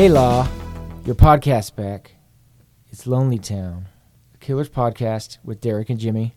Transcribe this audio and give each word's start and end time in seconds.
Hey 0.00 0.08
Law, 0.08 0.48
your 1.04 1.14
podcast 1.14 1.76
back. 1.76 2.12
It's 2.88 3.06
Lonely 3.06 3.38
Town, 3.38 3.86
a 4.34 4.38
Killers 4.38 4.70
podcast 4.70 5.36
with 5.44 5.60
Derek 5.60 5.90
and 5.90 6.00
Jimmy. 6.00 6.34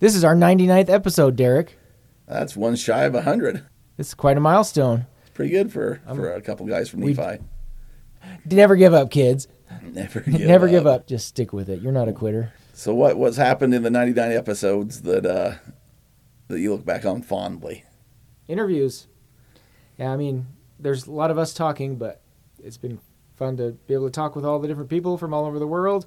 This 0.00 0.16
is 0.16 0.24
our 0.24 0.34
99th 0.34 0.90
episode, 0.90 1.36
Derek. 1.36 1.78
That's 2.26 2.56
one 2.56 2.74
shy 2.74 3.04
of 3.04 3.14
100. 3.14 3.64
This 3.96 4.08
is 4.08 4.14
quite 4.14 4.36
a 4.36 4.40
milestone. 4.40 5.06
It's 5.20 5.30
pretty 5.30 5.52
good 5.52 5.72
for, 5.72 6.00
for 6.04 6.32
a 6.32 6.42
couple 6.42 6.66
guys 6.66 6.88
from 6.88 7.02
we- 7.02 7.14
Nephi. 7.14 7.44
Never 8.46 8.74
give 8.74 8.92
up, 8.92 9.12
kids. 9.12 9.46
Never 9.80 10.18
give 10.18 10.40
Never 10.40 10.66
up. 10.66 10.70
give 10.72 10.86
up. 10.88 11.06
Just 11.06 11.28
stick 11.28 11.52
with 11.52 11.68
it. 11.68 11.80
You're 11.80 11.92
not 11.92 12.08
a 12.08 12.12
quitter. 12.12 12.52
So 12.72 12.92
what 12.92 13.16
what's 13.18 13.36
happened 13.36 13.72
in 13.72 13.84
the 13.84 13.90
99 13.90 14.32
episodes 14.32 15.02
that 15.02 15.24
uh, 15.24 15.52
that 16.48 16.58
you 16.58 16.72
look 16.72 16.84
back 16.84 17.04
on 17.04 17.22
fondly? 17.22 17.84
Interviews. 18.48 19.06
Yeah, 19.96 20.12
I 20.12 20.16
mean, 20.16 20.48
there's 20.80 21.06
a 21.06 21.12
lot 21.12 21.30
of 21.30 21.38
us 21.38 21.54
talking, 21.54 21.94
but 21.94 22.18
it's 22.62 22.76
been 22.76 23.00
fun 23.36 23.56
to 23.56 23.72
be 23.86 23.94
able 23.94 24.06
to 24.06 24.12
talk 24.12 24.36
with 24.36 24.44
all 24.44 24.58
the 24.58 24.68
different 24.68 24.90
people 24.90 25.18
from 25.18 25.34
all 25.34 25.44
over 25.44 25.58
the 25.58 25.66
world, 25.66 26.06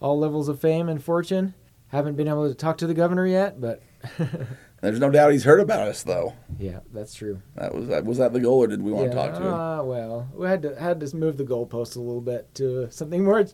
all 0.00 0.18
levels 0.18 0.48
of 0.48 0.60
fame 0.60 0.88
and 0.88 1.02
fortune. 1.02 1.54
Haven't 1.88 2.16
been 2.16 2.28
able 2.28 2.48
to 2.48 2.54
talk 2.54 2.76
to 2.78 2.86
the 2.86 2.94
governor 2.94 3.26
yet, 3.26 3.60
but 3.60 3.82
There's 4.80 5.00
no 5.00 5.10
doubt 5.10 5.32
he's 5.32 5.44
heard 5.44 5.60
about 5.60 5.88
us 5.88 6.02
though. 6.02 6.34
yeah, 6.58 6.80
that's 6.92 7.14
true. 7.14 7.42
That 7.56 7.74
was 7.74 7.88
that 7.88 8.04
was 8.04 8.18
that 8.18 8.32
the 8.32 8.40
goal 8.40 8.62
or 8.62 8.66
did 8.66 8.82
we 8.82 8.92
want 8.92 9.06
yeah, 9.06 9.10
to 9.10 9.16
talk 9.16 9.34
to 9.40 9.46
him? 9.46 9.54
Uh, 9.54 9.82
well, 9.82 10.28
we 10.34 10.46
had 10.46 10.62
to 10.62 10.78
had 10.78 11.00
to 11.00 11.16
move 11.16 11.36
the 11.36 11.44
goalpost 11.44 11.96
a 11.96 12.00
little 12.00 12.20
bit 12.20 12.54
to 12.56 12.88
something 12.90 13.24
more 13.24 13.44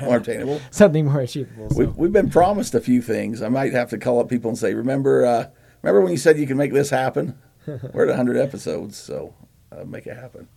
More 0.00 0.16
obtainable. 0.16 0.60
something 0.70 1.06
more 1.06 1.20
achievable. 1.20 1.70
So. 1.70 1.78
We've, 1.78 1.96
we've 1.96 2.12
been 2.12 2.28
promised 2.30 2.74
a 2.74 2.80
few 2.80 3.00
things. 3.00 3.40
I 3.40 3.48
might 3.48 3.72
have 3.72 3.90
to 3.90 3.98
call 3.98 4.18
up 4.18 4.28
people 4.28 4.50
and 4.50 4.58
say, 4.58 4.74
remember, 4.74 5.24
uh, 5.24 5.46
remember 5.82 6.00
when 6.00 6.10
you 6.10 6.18
said 6.18 6.36
you 6.38 6.46
can 6.46 6.56
make 6.56 6.72
this 6.72 6.90
happen? 6.90 7.38
We're 7.66 8.02
at 8.02 8.08
100 8.08 8.36
episodes, 8.36 8.96
so 8.96 9.32
uh, 9.72 9.84
make 9.84 10.06
it 10.06 10.16
happen. 10.16 10.48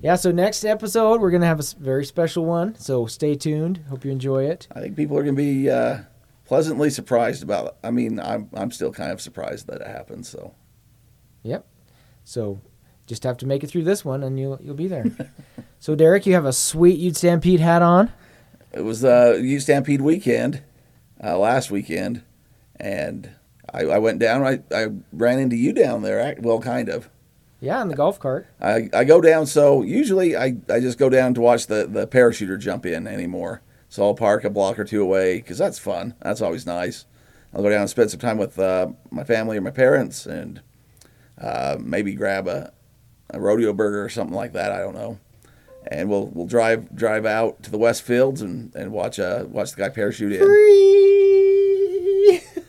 Yeah, 0.00 0.14
so 0.14 0.30
next 0.30 0.64
episode 0.64 1.20
we're 1.20 1.32
gonna 1.32 1.46
have 1.46 1.60
a 1.60 1.64
very 1.78 2.04
special 2.04 2.44
one. 2.44 2.76
So 2.76 3.06
stay 3.06 3.34
tuned. 3.34 3.84
Hope 3.88 4.04
you 4.04 4.12
enjoy 4.12 4.44
it. 4.44 4.68
I 4.74 4.80
think 4.80 4.96
people 4.96 5.18
are 5.18 5.22
going 5.24 5.34
to 5.34 5.42
be 5.42 5.68
uh, 5.68 5.98
pleasantly 6.44 6.88
surprised 6.88 7.42
about 7.42 7.66
it. 7.66 7.74
I 7.82 7.90
mean, 7.90 8.20
I'm 8.20 8.48
I'm 8.54 8.70
still 8.70 8.92
kind 8.92 9.10
of 9.10 9.20
surprised 9.20 9.66
that 9.66 9.80
it 9.80 9.86
happened. 9.88 10.24
So 10.24 10.54
Yep. 11.42 11.66
So 12.24 12.60
just 13.06 13.24
have 13.24 13.38
to 13.38 13.46
make 13.46 13.64
it 13.64 13.68
through 13.68 13.84
this 13.84 14.04
one, 14.04 14.22
and 14.22 14.38
you'll 14.38 14.60
you'll 14.62 14.74
be 14.76 14.86
there. 14.86 15.06
so 15.80 15.96
Derek, 15.96 16.26
you 16.26 16.34
have 16.34 16.46
a 16.46 16.52
sweet 16.52 16.98
Ute 16.98 17.16
Stampede 17.16 17.60
hat 17.60 17.82
on. 17.82 18.12
it 18.72 18.82
was 18.82 19.04
uh, 19.04 19.36
Ute 19.40 19.62
Stampede 19.62 20.00
weekend 20.00 20.62
uh, 21.22 21.36
last 21.36 21.72
weekend, 21.72 22.22
and 22.76 23.30
I, 23.72 23.80
I 23.80 23.98
went 23.98 24.20
down. 24.20 24.44
I, 24.44 24.60
I 24.72 24.88
ran 25.12 25.40
into 25.40 25.56
you 25.56 25.72
down 25.72 26.02
there. 26.02 26.36
Well, 26.38 26.60
kind 26.60 26.88
of. 26.88 27.08
Yeah, 27.60 27.82
in 27.82 27.88
the 27.88 27.96
golf 27.96 28.20
cart. 28.20 28.46
I, 28.60 28.88
I 28.92 29.04
go 29.04 29.20
down. 29.20 29.46
So 29.46 29.82
usually 29.82 30.36
I, 30.36 30.56
I 30.68 30.80
just 30.80 30.98
go 30.98 31.08
down 31.08 31.34
to 31.34 31.40
watch 31.40 31.66
the, 31.66 31.86
the 31.86 32.06
parachuter 32.06 32.58
jump 32.58 32.86
in 32.86 33.06
anymore. 33.06 33.62
So 33.88 34.04
I'll 34.04 34.14
park 34.14 34.44
a 34.44 34.50
block 34.50 34.78
or 34.78 34.84
two 34.84 35.02
away 35.02 35.38
because 35.38 35.58
that's 35.58 35.78
fun. 35.78 36.14
That's 36.20 36.42
always 36.42 36.66
nice. 36.66 37.06
I'll 37.52 37.62
go 37.62 37.70
down 37.70 37.80
and 37.80 37.90
spend 37.90 38.10
some 38.10 38.20
time 38.20 38.38
with 38.38 38.58
uh, 38.58 38.88
my 39.10 39.24
family 39.24 39.56
or 39.56 39.62
my 39.62 39.70
parents 39.70 40.26
and 40.26 40.60
uh, 41.40 41.78
maybe 41.80 42.14
grab 42.14 42.46
a, 42.46 42.72
a 43.30 43.40
rodeo 43.40 43.72
burger 43.72 44.04
or 44.04 44.08
something 44.08 44.36
like 44.36 44.52
that. 44.52 44.70
I 44.70 44.78
don't 44.78 44.94
know. 44.94 45.18
And 45.90 46.10
we'll 46.10 46.26
we'll 46.26 46.46
drive 46.46 46.94
drive 46.94 47.24
out 47.24 47.62
to 47.62 47.70
the 47.70 47.78
West 47.78 48.02
Fields 48.02 48.42
and, 48.42 48.74
and 48.74 48.92
watch 48.92 49.18
uh 49.18 49.46
watch 49.48 49.70
the 49.70 49.78
guy 49.78 49.88
parachute 49.88 50.32
in. 50.32 50.40
Free. 50.40 52.42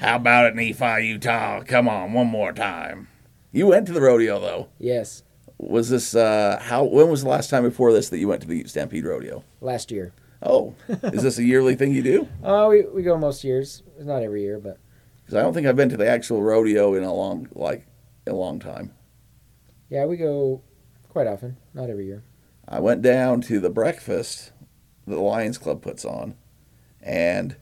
How 0.00 0.16
about 0.16 0.46
it, 0.46 0.54
Nephi, 0.54 1.06
Utah? 1.06 1.62
Come 1.62 1.90
on, 1.90 2.14
one 2.14 2.28
more 2.28 2.54
time. 2.54 3.08
You 3.52 3.66
went 3.66 3.86
to 3.86 3.92
the 3.92 4.00
rodeo 4.00 4.38
though. 4.40 4.68
yes, 4.78 5.22
Was 5.58 5.88
this 5.90 6.14
uh, 6.14 6.58
how? 6.62 6.84
When 6.84 7.08
was 7.10 7.22
the 7.22 7.28
last 7.28 7.50
time 7.50 7.62
before 7.64 7.92
this 7.92 8.08
that 8.10 8.18
you 8.18 8.28
went 8.28 8.42
to 8.42 8.48
the 8.48 8.64
Stampede 8.64 9.04
Rodeo? 9.04 9.42
last 9.60 9.90
year. 9.90 10.12
Oh, 10.42 10.74
is 10.88 11.22
this 11.24 11.38
a 11.38 11.42
yearly 11.44 11.74
thing 11.74 11.92
you 11.92 12.02
do? 12.02 12.28
Oh, 12.44 12.68
we 12.72 12.82
we 12.82 13.02
go 13.02 13.16
most 13.18 13.42
years. 13.44 13.82
It's 13.96 14.06
not 14.06 14.22
every 14.22 14.42
year, 14.42 14.58
but 14.60 14.78
Because 15.20 15.34
I 15.34 15.42
don't 15.42 15.52
think 15.54 15.66
I've 15.66 15.76
been 15.76 15.88
to 15.88 15.96
the 15.96 16.08
actual 16.08 16.42
rodeo 16.42 16.94
in 16.94 17.02
a 17.02 17.12
long, 17.12 17.48
like, 17.54 17.86
a 18.26 18.32
long 18.32 18.60
time. 18.60 18.92
yeah, 19.88 20.04
we 20.04 20.16
go 20.16 20.62
quite 21.08 21.26
often. 21.26 21.56
Not 21.74 21.90
every 21.90 22.06
year. 22.06 22.22
I 22.68 22.78
went 22.80 23.02
down 23.02 23.40
to 23.42 23.58
the 23.58 23.70
breakfast 23.70 24.52
that 25.06 25.14
the 25.14 25.20
Lions 25.22 25.58
Club 25.58 25.80
puts 25.82 26.04
on, 26.04 26.36
and 27.02 27.56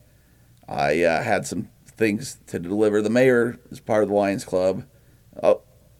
I 0.68 1.02
uh, 1.04 1.22
had 1.22 1.46
some 1.46 1.68
things 1.86 2.40
to 2.48 2.58
deliver. 2.58 3.00
The 3.00 3.08
mayor 3.08 3.58
is 3.70 3.78
part 3.80 4.02
of 4.02 4.08
the 4.10 4.14
Lions 4.16 4.44
Club. 4.44 4.84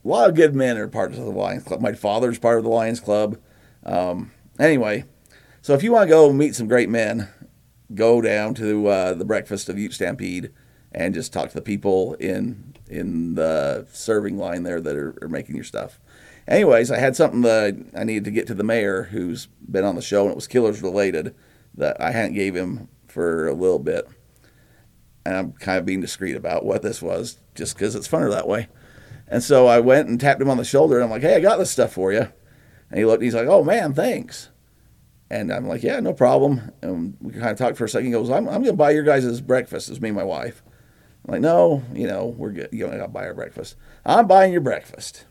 A 0.07 0.09
lot 0.09 0.31
of 0.31 0.37
good 0.37 0.55
men 0.55 0.79
are 0.79 0.87
part 0.87 1.11
of 1.11 1.17
the 1.17 1.25
Lions 1.25 1.65
Club. 1.65 1.81
My 1.81 1.93
father's 1.93 2.39
part 2.39 2.59
of 2.59 2.63
the 2.63 2.71
Lions 2.71 3.01
Club. 3.01 3.39
Um, 3.85 4.31
anyway, 4.57 5.05
so 5.63 5.75
if 5.75 5.83
you 5.83 5.91
want 5.91 6.09
to 6.09 6.15
go 6.15 6.33
meet 6.33 6.55
some 6.55 6.69
great 6.69 6.89
men, 6.89 7.29
go 7.93 8.21
down 8.21 8.55
to 8.55 8.87
uh, 8.87 9.15
the 9.15 9.25
breakfast 9.25 9.69
of 9.69 9.81
Ute 9.81 9.93
Stampede 9.93 10.53
and 10.93 11.13
just 11.13 11.33
talk 11.33 11.49
to 11.49 11.55
the 11.57 11.61
people 11.61 12.15
in 12.15 12.77
in 12.89 13.35
the 13.35 13.85
serving 13.91 14.39
line 14.39 14.63
there 14.63 14.81
that 14.81 14.95
are, 14.95 15.19
are 15.23 15.29
making 15.29 15.57
your 15.57 15.65
stuff. 15.65 15.99
Anyways, 16.47 16.93
I 16.93 16.99
had 16.99 17.17
something 17.17 17.41
that 17.41 17.77
I 17.93 18.05
needed 18.05 18.27
to 18.27 18.31
get 18.31 18.47
to 18.47 18.55
the 18.55 18.63
mayor, 18.63 19.09
who's 19.11 19.47
been 19.69 19.85
on 19.85 19.97
the 19.97 20.03
show, 20.03 20.23
and 20.23 20.31
it 20.31 20.37
was 20.37 20.47
Killers 20.47 20.83
related 20.83 21.35
that 21.75 22.01
I 22.01 22.13
hadn't 22.13 22.35
gave 22.35 22.55
him 22.55 22.87
for 23.09 23.49
a 23.49 23.55
little 23.55 23.81
bit, 23.81 24.07
and 25.25 25.37
I'm 25.37 25.53
kind 25.55 25.79
of 25.81 25.85
being 25.85 26.01
discreet 26.01 26.37
about 26.37 26.65
what 26.65 26.83
this 26.83 27.03
was, 27.03 27.39
just 27.57 27.75
because 27.75 27.97
it's 27.97 28.07
funner 28.07 28.31
that 28.31 28.47
way. 28.47 28.69
And 29.29 29.43
so 29.43 29.67
I 29.67 29.81
went 29.81 30.09
and 30.09 30.21
tapped 30.21 30.41
him 30.41 30.51
on 30.51 30.57
the 30.57 30.65
shoulder, 30.65 30.97
and 30.97 31.05
I'm 31.05 31.11
like, 31.11 31.23
"Hey, 31.23 31.35
I 31.37 31.41
got 31.41 31.59
this 31.59 31.71
stuff 31.71 31.93
for 31.93 32.13
you." 32.13 32.29
And 32.91 32.99
he 32.99 33.05
looked, 33.05 33.17
and 33.17 33.25
he's 33.25 33.35
like, 33.35 33.49
"Oh 33.49 33.65
man, 33.65 33.93
thanks." 33.93 34.51
And 35.29 35.53
I'm 35.53 35.67
like, 35.67 35.83
"Yeah, 35.83 35.99
no 36.01 36.13
problem." 36.13 36.71
And 36.83 37.17
we 37.21 37.33
kind 37.33 37.49
of 37.49 37.59
talked 37.59 37.77
for 37.77 37.85
a 37.85 37.89
second. 37.89 38.07
He 38.07 38.13
goes, 38.13 38.31
"I'm, 38.31 38.49
I'm 38.49 38.63
going 38.63 38.67
to 38.67 38.73
buy 38.75 38.93
your 38.93 39.03
guys' 39.03 39.41
breakfast. 39.41 39.89
It's 39.89 40.01
me 40.01 40.11
and 40.11 40.17
my 40.17 40.25
wife." 40.25 40.63
I'm 41.27 41.33
like, 41.33 41.41
"No, 41.41 41.83
you 41.93 42.07
know, 42.07 42.27
we're 42.27 42.53
good. 42.53 42.69
You 42.73 42.87
got 42.87 42.97
to 42.97 43.09
buy 43.09 43.27
our 43.27 43.35
breakfast. 43.35 43.77
I'm 44.05 44.27
buying 44.27 44.53
your 44.53 44.61
breakfast." 44.61 45.27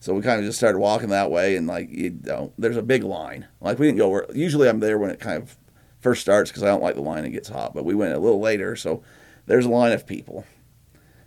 So 0.00 0.14
we 0.14 0.22
kind 0.22 0.40
of 0.40 0.46
just 0.46 0.56
started 0.56 0.78
walking 0.78 1.10
that 1.10 1.30
way, 1.30 1.56
and 1.56 1.66
like 1.66 1.90
you 1.90 2.18
know, 2.24 2.52
there's 2.58 2.76
a 2.76 2.82
big 2.82 3.04
line. 3.04 3.46
Like 3.60 3.78
we 3.78 3.86
didn't 3.86 3.98
go 3.98 4.08
where 4.08 4.26
usually 4.34 4.68
I'm 4.68 4.80
there 4.80 4.98
when 4.98 5.10
it 5.10 5.20
kind 5.20 5.42
of 5.42 5.56
first 6.00 6.22
starts 6.22 6.50
because 6.50 6.62
I 6.62 6.68
don't 6.68 6.82
like 6.82 6.94
the 6.94 7.02
line 7.02 7.18
and 7.18 7.28
it 7.28 7.30
gets 7.30 7.50
hot. 7.50 7.74
But 7.74 7.84
we 7.84 7.94
went 7.94 8.14
a 8.14 8.18
little 8.18 8.40
later, 8.40 8.76
so 8.76 9.02
there's 9.46 9.66
a 9.66 9.70
line 9.70 9.92
of 9.92 10.06
people, 10.06 10.46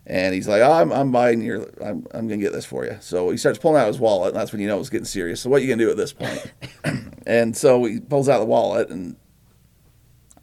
and 0.06 0.34
he's 0.34 0.48
like, 0.48 0.62
oh, 0.62 0.72
"I'm 0.72 0.92
I'm 0.92 1.12
buying 1.12 1.42
your 1.42 1.62
I'm 1.84 2.06
I'm 2.12 2.28
gonna 2.28 2.38
get 2.38 2.52
this 2.52 2.66
for 2.66 2.86
you." 2.86 2.98
So 3.00 3.30
he 3.30 3.38
starts 3.38 3.58
pulling 3.60 3.82
out 3.82 3.88
his 3.88 4.00
wallet, 4.00 4.34
and 4.34 4.40
that's 4.40 4.52
when 4.52 4.62
you 4.62 4.68
know 4.68 4.80
it's 4.80 4.90
getting 4.90 5.06
serious. 5.06 5.42
So 5.42 5.50
what 5.50 5.62
you 5.62 5.68
gonna 5.68 5.84
do 5.84 5.90
at 5.90 5.98
this 5.98 6.14
point? 6.14 6.52
and 7.26 7.56
so 7.56 7.84
he 7.86 8.00
pulls 8.00 8.28
out 8.28 8.40
the 8.40 8.46
wallet, 8.46 8.90
and 8.90 9.16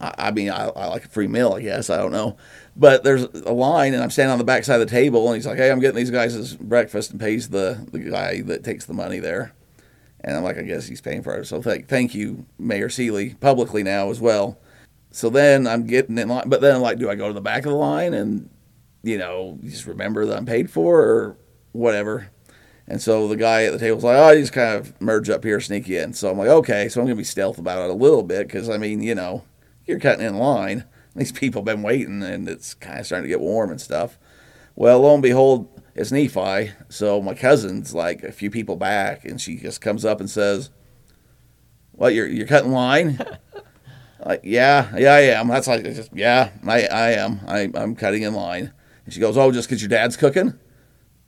I, 0.01 0.15
I 0.19 0.31
mean, 0.31 0.51
I, 0.51 0.69
I 0.69 0.87
like 0.87 1.05
a 1.05 1.09
free 1.09 1.29
meal, 1.29 1.53
I 1.53 1.61
guess. 1.61 1.91
I 1.91 1.99
don't 1.99 2.13
know. 2.13 2.39
But 2.75 3.05
there's 3.05 3.25
a 3.25 3.53
line, 3.53 3.93
and 3.93 4.03
I'm 4.03 4.11
standing 4.11 4.33
on 4.33 4.39
the 4.39 4.45
back 4.45 4.65
side 4.65 4.81
of 4.81 4.89
the 4.89 4.95
table, 4.95 5.27
and 5.27 5.37
he's 5.37 5.47
like, 5.47 5.59
"Hey, 5.59 5.71
I'm 5.71 5.81
getting 5.81 5.97
these 5.97 6.11
guys' 6.11 6.57
breakfast," 6.57 7.11
and 7.11 7.21
pays 7.21 7.51
the 7.51 7.87
the 7.93 7.99
guy 7.99 8.41
that 8.43 8.65
takes 8.65 8.87
the 8.87 8.95
money 8.95 9.19
there. 9.19 9.53
And 10.23 10.37
I'm 10.37 10.43
like, 10.43 10.59
I 10.59 10.63
guess 10.63 10.87
he's 10.87 11.01
paying 11.01 11.23
for 11.23 11.35
it. 11.37 11.47
So 11.47 11.61
thank 11.63 11.89
thank 11.89 12.15
you, 12.15 12.47
Mayor 12.59 12.89
Seeley, 12.89 13.35
publicly 13.35 13.83
now 13.83 14.11
as 14.11 14.21
well. 14.21 14.59
So 15.11 15.29
then 15.29 15.67
I'm 15.67 15.87
getting 15.87 16.17
in 16.19 16.29
line, 16.29 16.49
but 16.49 16.61
then 16.61 16.77
I'm 16.77 16.83
like, 16.83 16.99
do 16.99 17.11
I 17.11 17.15
go 17.15 17.29
to 17.29 17.35
the 17.35 17.41
back 17.41 17.65
of 17.65 17.73
the 17.73 17.77
line 17.77 18.15
and 18.15 18.49
you 19.03 19.19
know 19.19 19.59
just 19.65 19.87
remember 19.87 20.27
that 20.27 20.37
I'm 20.37 20.47
paid 20.47 20.71
for 20.71 21.01
or 21.03 21.37
whatever? 21.73 22.31
And 22.91 23.01
so 23.01 23.29
the 23.29 23.37
guy 23.37 23.65
at 23.65 23.73
the 23.73 23.79
table's 23.79 24.03
like, 24.03 24.17
oh, 24.17 24.25
I 24.25 24.35
just 24.35 24.53
kind 24.53 24.75
of 24.75 25.01
merge 25.01 25.31
up 25.31 25.45
here, 25.45 25.61
sneak 25.61 25.89
in. 25.89 26.13
So 26.13 26.29
I'm 26.29 26.37
like, 26.39 26.49
okay, 26.49 26.89
so 26.89 27.01
I'm 27.01 27.07
gonna 27.07 27.15
be 27.15 27.23
stealth 27.23 27.57
about 27.59 27.85
it 27.85 27.91
a 27.91 27.95
little 27.95 28.25
bit 28.25 28.49
because 28.49 28.69
I 28.69 28.79
mean, 28.79 29.01
you 29.01 29.15
know, 29.15 29.45
you're 29.87 30.01
cutting 30.01 30.27
in 30.27 30.37
line. 30.39 30.85
These 31.17 31.33
people 31.33 31.61
have 31.61 31.67
been 31.67 31.83
waiting, 31.83 32.23
and 32.23 32.49
it's 32.49 32.75
kind 32.75 33.01
of 33.01 33.07
starting 33.07 33.25
to 33.25 33.29
get 33.29 33.41
warm 33.41 33.71
and 33.71 33.81
stuff. 33.81 34.19
Well, 34.77 35.01
lo 35.01 35.15
and 35.15 35.23
behold, 35.23 35.69
it's 35.95 36.13
Nephi. 36.13 36.73
So 36.89 37.21
my 37.21 37.35
cousin's 37.35 37.95
like 37.95 38.23
a 38.23 38.33
few 38.33 38.51
people 38.51 38.77
back, 38.77 39.25
and 39.25 39.41
she 39.41 39.57
just 39.57 39.81
comes 39.81 40.05
up 40.05 40.21
and 40.21 40.31
says, 40.31 40.71
"What? 41.93 42.15
You're 42.15 42.29
you're 42.29 42.47
cutting 42.47 42.73
line?" 42.73 43.19
like, 44.25 44.41
yeah, 44.45 44.97
yeah, 44.97 45.13
I 45.15 45.21
am. 45.21 45.49
That's 45.49 45.67
like, 45.69 45.85
just, 45.85 46.11
yeah, 46.15 46.51
I 46.67 46.87
I 46.87 47.11
am. 47.13 47.41
I 47.47 47.71
I'm 47.75 47.95
cutting 47.95 48.23
in 48.23 48.35
line. 48.35 48.73
And 49.11 49.15
she 49.17 49.19
goes, 49.19 49.37
"Oh, 49.37 49.51
just 49.51 49.69
because 49.69 49.83
your 49.83 49.89
dad's 49.89 50.17
cooking?" 50.17 50.57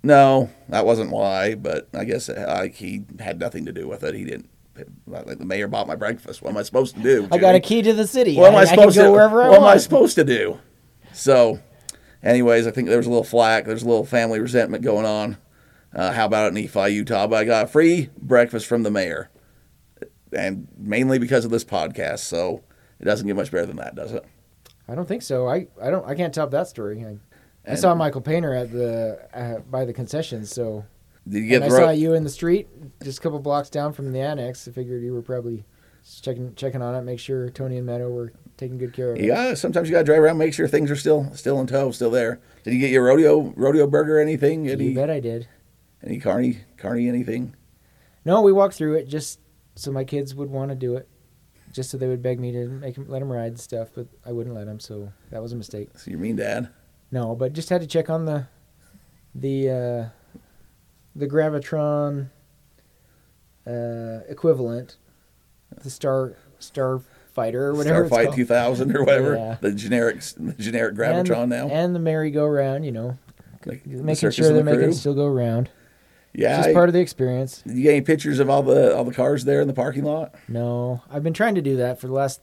No, 0.04 0.50
that 0.68 0.86
wasn't 0.86 1.10
why. 1.10 1.56
But 1.56 1.88
I 1.92 2.04
guess 2.04 2.28
uh, 2.28 2.44
like 2.46 2.76
he 2.76 3.04
had 3.18 3.40
nothing 3.40 3.66
to 3.66 3.72
do 3.72 3.88
with 3.88 4.04
it. 4.04 4.14
He 4.14 4.22
didn't. 4.22 4.48
Like 5.04 5.26
the 5.38 5.44
mayor 5.44 5.66
bought 5.66 5.88
my 5.88 5.96
breakfast. 5.96 6.42
What 6.42 6.50
am 6.50 6.58
I 6.58 6.62
supposed 6.62 6.94
to 6.94 7.02
do? 7.02 7.26
I 7.32 7.38
got 7.38 7.56
a 7.56 7.60
key 7.60 7.82
to 7.82 7.92
the 7.92 8.06
city. 8.06 8.36
What 8.36 8.52
am 8.52 8.54
I, 8.54 8.60
I, 8.60 8.64
supposed 8.66 8.96
to? 8.98 9.10
wherever 9.10 9.42
I 9.42 9.48
what 9.48 9.58
am 9.58 9.64
I 9.64 9.78
supposed 9.78 10.14
to 10.14 10.22
do? 10.22 10.60
So, 11.12 11.58
anyways, 12.22 12.68
I 12.68 12.70
think 12.70 12.86
there 12.86 12.98
was 12.98 13.06
a 13.06 13.10
little 13.10 13.24
flack. 13.24 13.64
There's 13.64 13.82
a 13.82 13.88
little 13.88 14.06
family 14.06 14.38
resentment 14.38 14.84
going 14.84 15.04
on. 15.04 15.38
Uh, 15.92 16.12
how 16.12 16.26
about 16.26 16.46
it, 16.46 16.54
Nephi, 16.54 16.94
Utah? 16.94 17.26
But 17.26 17.40
I 17.40 17.44
got 17.44 17.64
a 17.64 17.66
free 17.66 18.10
breakfast 18.16 18.68
from 18.68 18.84
the 18.84 18.92
mayor, 18.92 19.28
and 20.32 20.68
mainly 20.78 21.18
because 21.18 21.44
of 21.44 21.50
this 21.50 21.64
podcast. 21.64 22.20
So 22.20 22.62
it 23.00 23.06
doesn't 23.06 23.26
get 23.26 23.34
much 23.34 23.50
better 23.50 23.66
than 23.66 23.78
that, 23.78 23.96
does 23.96 24.12
it? 24.12 24.24
I 24.86 24.94
don't 24.94 25.08
think 25.08 25.22
so. 25.22 25.48
I, 25.48 25.66
I 25.82 25.90
don't. 25.90 26.06
I 26.06 26.14
can't 26.14 26.32
top 26.32 26.52
that 26.52 26.68
story. 26.68 27.04
I, 27.04 27.18
I 27.66 27.74
saw 27.76 27.94
Michael 27.94 28.20
Painter 28.20 28.54
at 28.54 28.72
the 28.72 29.18
uh, 29.34 29.58
by 29.60 29.84
the 29.84 29.92
concessions. 29.92 30.52
So 30.52 30.84
Did 31.28 31.42
you 31.44 31.48
get 31.48 31.62
I 31.62 31.68
saw 31.68 31.90
you 31.90 32.14
in 32.14 32.24
the 32.24 32.30
street, 32.30 32.68
just 33.02 33.18
a 33.18 33.22
couple 33.22 33.38
blocks 33.38 33.70
down 33.70 33.92
from 33.92 34.12
the 34.12 34.20
annex. 34.20 34.66
I 34.66 34.72
figured 34.72 35.02
you 35.02 35.12
were 35.14 35.22
probably 35.22 35.64
checking 36.20 36.54
checking 36.54 36.82
on 36.82 36.94
it, 36.94 37.02
make 37.02 37.20
sure 37.20 37.48
Tony 37.50 37.76
and 37.76 37.86
Meadow 37.86 38.10
were 38.10 38.32
taking 38.56 38.78
good 38.78 38.92
care 38.92 39.12
of 39.12 39.18
it. 39.18 39.24
Yeah, 39.24 39.54
sometimes 39.54 39.88
you 39.88 39.92
gotta 39.92 40.04
drive 40.04 40.18
around, 40.20 40.38
make 40.38 40.54
sure 40.54 40.66
things 40.66 40.90
are 40.90 40.96
still 40.96 41.30
still 41.34 41.60
in 41.60 41.66
tow, 41.66 41.90
still 41.92 42.10
there. 42.10 42.40
Did 42.64 42.74
you 42.74 42.80
get 42.80 42.90
your 42.90 43.04
rodeo 43.04 43.52
rodeo 43.56 43.86
burger? 43.86 44.18
Anything? 44.18 44.68
Any 44.68 44.88
You 44.88 44.94
bet 44.94 45.10
I 45.10 45.20
did. 45.20 45.46
any 46.02 46.18
carny 46.18 46.60
carny 46.76 47.08
anything? 47.08 47.54
No, 48.24 48.42
we 48.42 48.52
walked 48.52 48.74
through 48.74 48.94
it 48.94 49.08
just 49.08 49.40
so 49.74 49.90
my 49.92 50.04
kids 50.04 50.34
would 50.34 50.50
want 50.50 50.70
to 50.70 50.74
do 50.74 50.96
it, 50.96 51.08
just 51.72 51.90
so 51.90 51.96
they 51.96 52.08
would 52.08 52.22
beg 52.22 52.40
me 52.40 52.50
to 52.52 52.68
make 52.68 52.96
let 52.98 53.20
them 53.20 53.30
ride 53.32 53.46
and 53.52 53.60
stuff, 53.60 53.90
but 53.94 54.08
I 54.26 54.32
wouldn't 54.32 54.54
let 54.54 54.66
them, 54.66 54.80
so 54.80 55.12
that 55.30 55.40
was 55.40 55.52
a 55.52 55.56
mistake. 55.56 55.90
So 55.96 56.10
you're 56.10 56.20
mean 56.20 56.36
dad? 56.36 56.68
No, 57.12 57.36
but 57.36 57.52
just 57.52 57.68
had 57.68 57.82
to 57.82 57.86
check 57.86 58.08
on 58.10 58.24
the 58.24 58.46
the 59.34 59.68
uh, 59.70 60.38
the 61.14 61.26
gravitron 61.28 62.30
uh, 63.66 64.20
equivalent, 64.28 64.96
the 65.82 65.90
star 65.90 66.36
star 66.58 67.00
fighter 67.32 67.66
or 67.66 67.74
whatever. 67.74 68.06
Starfight 68.06 68.34
2000 68.34 68.96
or 68.96 69.04
whatever. 69.04 69.36
Yeah. 69.36 69.56
The 69.60 69.72
generic 69.72 70.20
the 70.38 70.54
generic 70.54 70.98
and, 70.98 71.28
gravitron 71.28 71.48
now. 71.48 71.68
and 71.68 71.94
the 71.94 71.98
merry-go-round. 72.00 72.84
You 72.84 72.92
know, 72.92 73.18
Like 73.66 73.86
making 73.86 74.14
Circus 74.16 74.36
sure 74.36 74.48
they're 74.48 74.56
the 74.56 74.64
making 74.64 74.90
it 74.90 74.94
still 74.94 75.14
go 75.14 75.28
round. 75.28 75.70
Yeah, 76.34 76.56
It's 76.56 76.60
I- 76.60 76.62
just 76.70 76.74
part 76.74 76.88
of 76.88 76.94
the 76.94 77.00
experience. 77.00 77.62
You 77.66 77.82
get 77.82 77.90
any 77.90 78.00
pictures 78.00 78.38
of 78.38 78.48
all 78.48 78.62
the 78.62 78.96
all 78.96 79.04
the 79.04 79.12
cars 79.14 79.44
there 79.44 79.60
in 79.60 79.68
the 79.68 79.74
parking 79.74 80.04
lot? 80.04 80.34
No, 80.48 81.02
I've 81.10 81.22
been 81.22 81.34
trying 81.34 81.56
to 81.56 81.62
do 81.62 81.76
that 81.76 82.00
for 82.00 82.06
the 82.06 82.14
last 82.14 82.40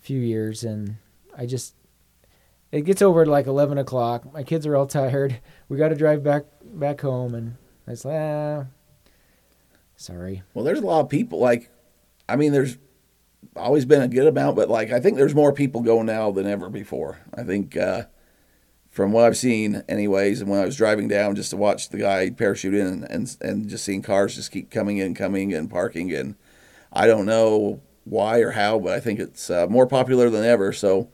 few 0.00 0.20
years, 0.20 0.62
and 0.62 0.96
I 1.36 1.46
just 1.46 1.74
it 2.74 2.84
gets 2.84 3.00
over 3.02 3.24
like 3.24 3.46
eleven 3.46 3.78
o'clock. 3.78 4.32
My 4.32 4.42
kids 4.42 4.66
are 4.66 4.74
all 4.74 4.86
tired. 5.00 5.40
We 5.68 5.78
got 5.78 5.88
to 5.88 5.94
drive 5.94 6.24
back 6.24 6.44
back 6.64 7.00
home, 7.00 7.34
and 7.34 7.56
it's 7.86 8.04
like, 8.04 8.18
ah, 8.18 8.64
sorry. 9.96 10.42
Well, 10.54 10.64
there's 10.64 10.80
a 10.80 10.86
lot 10.86 11.00
of 11.00 11.08
people. 11.08 11.38
Like, 11.38 11.70
I 12.28 12.34
mean, 12.34 12.50
there's 12.50 12.76
always 13.54 13.84
been 13.84 14.02
a 14.02 14.08
good 14.08 14.26
amount, 14.26 14.56
but 14.56 14.68
like, 14.68 14.90
I 14.90 14.98
think 14.98 15.16
there's 15.16 15.36
more 15.36 15.52
people 15.52 15.82
going 15.82 16.06
now 16.06 16.32
than 16.32 16.48
ever 16.48 16.68
before. 16.68 17.20
I 17.32 17.44
think, 17.44 17.76
uh, 17.76 18.06
from 18.90 19.12
what 19.12 19.24
I've 19.24 19.36
seen, 19.36 19.84
anyways, 19.88 20.40
and 20.40 20.50
when 20.50 20.60
I 20.60 20.64
was 20.64 20.76
driving 20.76 21.06
down 21.06 21.36
just 21.36 21.50
to 21.50 21.56
watch 21.56 21.90
the 21.90 21.98
guy 21.98 22.30
parachute 22.30 22.74
in 22.74 22.86
and, 22.86 23.04
and, 23.04 23.36
and 23.40 23.68
just 23.68 23.84
seeing 23.84 24.02
cars 24.02 24.34
just 24.34 24.50
keep 24.50 24.70
coming 24.72 24.98
in, 24.98 25.14
coming 25.14 25.54
and 25.54 25.70
parking, 25.70 26.12
and 26.12 26.34
I 26.92 27.06
don't 27.06 27.26
know 27.26 27.82
why 28.02 28.38
or 28.38 28.52
how, 28.52 28.80
but 28.80 28.94
I 28.94 29.00
think 29.00 29.20
it's 29.20 29.48
uh, 29.48 29.68
more 29.68 29.86
popular 29.86 30.28
than 30.28 30.44
ever. 30.44 30.72
So, 30.72 31.08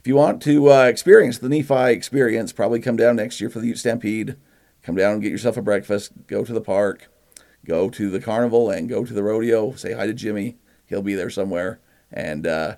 if 0.00 0.06
you 0.06 0.16
want 0.16 0.40
to 0.42 0.72
uh, 0.72 0.84
experience 0.84 1.36
the 1.36 1.48
Nephi 1.50 1.92
experience, 1.92 2.54
probably 2.54 2.80
come 2.80 2.96
down 2.96 3.16
next 3.16 3.38
year 3.38 3.50
for 3.50 3.60
the 3.60 3.66
Ute 3.66 3.78
Stampede. 3.78 4.36
Come 4.82 4.96
down 4.96 5.12
and 5.12 5.22
get 5.22 5.30
yourself 5.30 5.58
a 5.58 5.62
breakfast. 5.62 6.12
Go 6.26 6.42
to 6.42 6.54
the 6.54 6.60
park. 6.62 7.10
Go 7.66 7.90
to 7.90 8.08
the 8.08 8.18
carnival 8.18 8.70
and 8.70 8.88
go 8.88 9.04
to 9.04 9.12
the 9.12 9.22
rodeo. 9.22 9.74
Say 9.74 9.92
hi 9.92 10.06
to 10.06 10.14
Jimmy. 10.14 10.56
He'll 10.86 11.02
be 11.02 11.14
there 11.14 11.28
somewhere. 11.28 11.80
And 12.10 12.46
uh, 12.46 12.76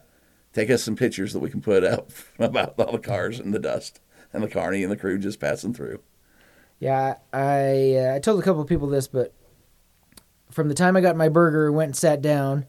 take 0.53 0.69
us 0.69 0.83
some 0.83 0.97
pictures 0.97 1.33
that 1.33 1.39
we 1.39 1.49
can 1.49 1.61
put 1.61 1.85
up 1.85 2.11
about 2.41 2.75
all 2.77 2.91
the 2.91 2.99
cars 2.99 3.39
and 3.39 3.55
the 3.55 3.61
dust 3.61 4.01
and 4.33 4.43
the 4.43 4.49
carney 4.49 4.83
and 4.83 4.91
the 4.91 4.97
crew 4.97 5.17
just 5.17 5.39
passing 5.39 5.73
through. 5.73 6.01
Yeah, 6.81 7.19
I 7.33 7.95
uh, 7.95 8.15
I 8.17 8.19
told 8.19 8.41
a 8.41 8.43
couple 8.43 8.61
of 8.61 8.69
people 8.69 8.89
this, 8.89 9.07
but 9.07 9.33
from 10.51 10.67
the 10.67 10.75
time 10.75 10.97
I 10.97 11.01
got 11.01 11.15
my 11.15 11.29
burger, 11.29 11.69
and 11.69 11.77
went 11.77 11.91
and 11.91 11.97
sat 11.97 12.21
down, 12.21 12.67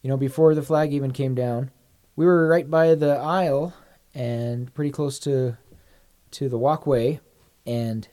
you 0.00 0.08
know, 0.08 0.16
before 0.16 0.54
the 0.54 0.62
flag 0.62 0.94
even 0.94 1.10
came 1.10 1.34
down, 1.34 1.70
we 2.16 2.24
were 2.24 2.48
right 2.48 2.70
by 2.70 2.94
the 2.94 3.18
aisle 3.18 3.74
and 4.14 4.72
pretty 4.74 4.90
close 4.90 5.18
to 5.20 5.56
to 6.32 6.48
the 6.48 6.58
walkway, 6.58 7.20
and 7.66 8.08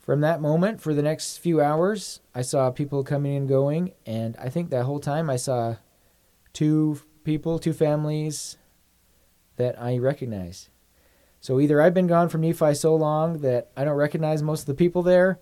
from 0.00 0.20
that 0.20 0.42
moment, 0.42 0.80
for 0.80 0.92
the 0.92 1.02
next 1.02 1.38
few 1.38 1.60
hours, 1.60 2.20
I 2.34 2.42
saw 2.42 2.70
people 2.70 3.04
coming 3.04 3.36
and 3.36 3.48
going, 3.48 3.92
and 4.04 4.36
I 4.36 4.48
think 4.48 4.70
that 4.70 4.84
whole 4.84 5.00
time 5.00 5.30
I 5.30 5.36
saw 5.36 5.76
two 6.52 7.00
people, 7.24 7.58
two 7.58 7.72
families 7.72 8.58
that 9.56 9.80
I 9.80 9.96
recognized. 9.98 10.68
So 11.40 11.60
either 11.60 11.80
I've 11.80 11.94
been 11.94 12.06
gone 12.06 12.28
from 12.28 12.40
Nephi 12.40 12.74
so 12.74 12.94
long 12.94 13.40
that 13.40 13.70
I 13.76 13.84
don't 13.84 13.96
recognize 13.96 14.42
most 14.42 14.60
of 14.60 14.66
the 14.66 14.74
people 14.74 15.02
there, 15.02 15.38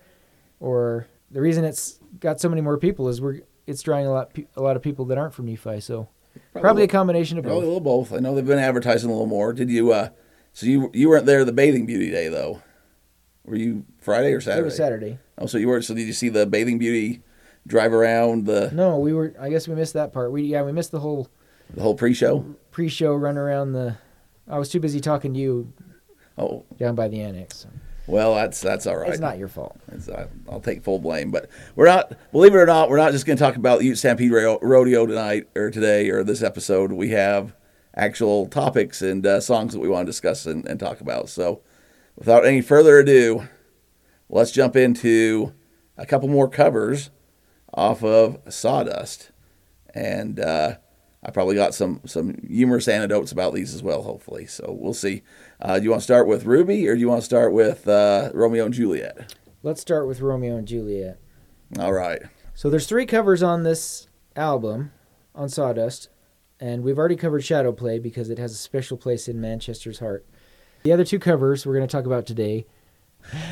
or 0.59 1.07
the 1.31 1.41
reason 1.41 1.65
it's 1.65 1.99
got 2.19 2.39
so 2.39 2.49
many 2.49 2.61
more 2.61 2.77
people 2.77 3.09
is 3.09 3.19
we're 3.19 3.41
it's 3.65 3.81
drawing 3.81 4.05
a 4.05 4.11
lot 4.11 4.37
a 4.55 4.61
lot 4.61 4.75
of 4.75 4.81
people 4.81 5.05
that 5.05 5.17
aren't 5.17 5.33
from 5.33 5.45
Nephi. 5.45 5.79
So 5.79 6.09
probably, 6.53 6.83
a 6.83 6.87
combination 6.87 7.37
of 7.37 7.43
Probably 7.43 7.59
a 7.59 7.61
both. 7.61 7.67
little 7.67 7.79
both. 8.09 8.13
I 8.13 8.17
know 8.19 8.35
they've 8.35 8.45
been 8.45 8.59
advertising 8.59 9.09
a 9.09 9.13
little 9.13 9.27
more. 9.27 9.53
Did 9.53 9.69
you? 9.69 9.91
Uh, 9.91 10.09
so 10.53 10.65
you 10.65 10.89
you 10.93 11.09
weren't 11.09 11.25
there 11.25 11.43
the 11.45 11.51
bathing 11.53 11.85
beauty 11.85 12.09
day 12.11 12.27
though? 12.27 12.61
Were 13.45 13.55
you 13.55 13.85
Friday 13.99 14.33
or 14.33 14.39
Saturday? 14.41 14.61
It 14.61 14.65
was 14.65 14.75
Saturday. 14.77 15.19
Oh, 15.37 15.45
so 15.47 15.57
you 15.57 15.67
were. 15.67 15.81
So 15.81 15.93
did 15.93 16.07
you 16.07 16.13
see 16.13 16.29
the 16.29 16.45
bathing 16.45 16.77
beauty 16.77 17.21
drive 17.67 17.91
around 17.93 18.45
the 18.45 18.71
No, 18.71 18.99
we 18.99 19.13
were. 19.13 19.33
I 19.39 19.49
guess 19.49 19.67
we 19.67 19.75
missed 19.75 19.93
that 19.93 20.13
part. 20.13 20.31
We 20.31 20.43
yeah 20.43 20.61
we 20.63 20.71
missed 20.71 20.91
the 20.91 20.99
whole 20.99 21.27
the 21.73 21.81
whole 21.81 21.95
pre-show? 21.95 22.45
pre-show 22.71 23.13
run 23.15 23.37
around 23.37 23.73
the. 23.73 23.97
I 24.47 24.59
was 24.59 24.69
too 24.69 24.79
busy 24.79 24.99
talking 24.99 25.33
to 25.33 25.39
you 25.39 25.73
Oh, 26.37 26.65
down 26.77 26.95
by 26.95 27.07
the 27.07 27.21
annex. 27.21 27.65
Well, 28.07 28.35
that's 28.35 28.59
that's 28.59 28.85
all 28.85 28.97
right. 28.97 29.09
It's 29.09 29.19
not 29.19 29.37
your 29.37 29.47
fault. 29.47 29.79
I, 30.13 30.25
I'll 30.49 30.59
take 30.59 30.83
full 30.83 30.99
blame, 30.99 31.31
but 31.31 31.49
we're 31.75 31.85
not. 31.85 32.13
Believe 32.31 32.53
it 32.53 32.57
or 32.57 32.65
not, 32.65 32.89
we're 32.89 32.97
not 32.97 33.11
just 33.11 33.25
going 33.25 33.37
to 33.37 33.43
talk 33.43 33.55
about 33.55 33.79
the 33.79 33.85
Ute 33.85 33.97
Stampede 33.97 34.31
Rodeo 34.31 35.05
tonight 35.05 35.47
or 35.55 35.71
today 35.71 36.09
or 36.09 36.23
this 36.23 36.43
episode. 36.43 36.91
We 36.91 37.09
have 37.09 37.55
actual 37.95 38.47
topics 38.47 39.01
and 39.01 39.25
uh, 39.25 39.39
songs 39.39 39.73
that 39.73 39.79
we 39.79 39.87
want 39.87 40.05
to 40.05 40.09
discuss 40.09 40.45
and, 40.45 40.67
and 40.67 40.79
talk 40.79 40.99
about. 40.99 41.29
So, 41.29 41.61
without 42.15 42.45
any 42.45 42.61
further 42.61 42.99
ado, 42.99 43.47
let's 44.29 44.51
jump 44.51 44.75
into 44.75 45.53
a 45.97 46.05
couple 46.05 46.27
more 46.27 46.49
covers 46.49 47.09
off 47.73 48.03
of 48.03 48.39
Sawdust, 48.53 49.31
and 49.93 50.39
uh, 50.39 50.75
I 51.23 51.31
probably 51.31 51.55
got 51.55 51.73
some 51.73 52.01
some 52.05 52.35
humorous 52.47 52.87
anecdotes 52.87 53.31
about 53.31 53.53
these 53.53 53.73
as 53.73 53.81
well. 53.81 54.03
Hopefully, 54.03 54.45
so 54.45 54.75
we'll 54.77 54.93
see. 54.93 55.23
Uh, 55.61 55.77
do 55.79 55.83
you 55.83 55.89
want 55.91 56.01
to 56.01 56.05
start 56.05 56.27
with 56.27 56.45
Ruby 56.45 56.87
or 56.87 56.95
do 56.95 57.01
you 57.01 57.07
want 57.07 57.21
to 57.21 57.25
start 57.25 57.53
with 57.53 57.87
uh, 57.87 58.31
Romeo 58.33 58.65
and 58.65 58.73
Juliet? 58.73 59.35
Let's 59.61 59.81
start 59.81 60.07
with 60.07 60.21
Romeo 60.21 60.57
and 60.57 60.67
Juliet. 60.67 61.19
All 61.79 61.93
right. 61.93 62.21
So 62.53 62.69
there's 62.69 62.87
three 62.87 63.05
covers 63.05 63.41
on 63.41 63.63
this 63.63 64.07
album 64.35 64.91
on 65.33 65.49
Sawdust, 65.49 66.09
and 66.59 66.83
we've 66.83 66.99
already 66.99 67.15
covered 67.15 67.43
Shadow 67.43 67.71
Play 67.71 67.97
because 67.97 68.29
it 68.29 68.37
has 68.37 68.51
a 68.51 68.57
special 68.57 68.97
place 68.97 69.27
in 69.27 69.41
Manchester's 69.41 69.99
heart. 69.99 70.25
The 70.83 70.91
other 70.91 71.05
two 71.05 71.17
covers 71.17 71.65
we're 71.65 71.75
going 71.75 71.87
to 71.87 71.91
talk 71.91 72.05
about 72.05 72.25
today. 72.25 72.65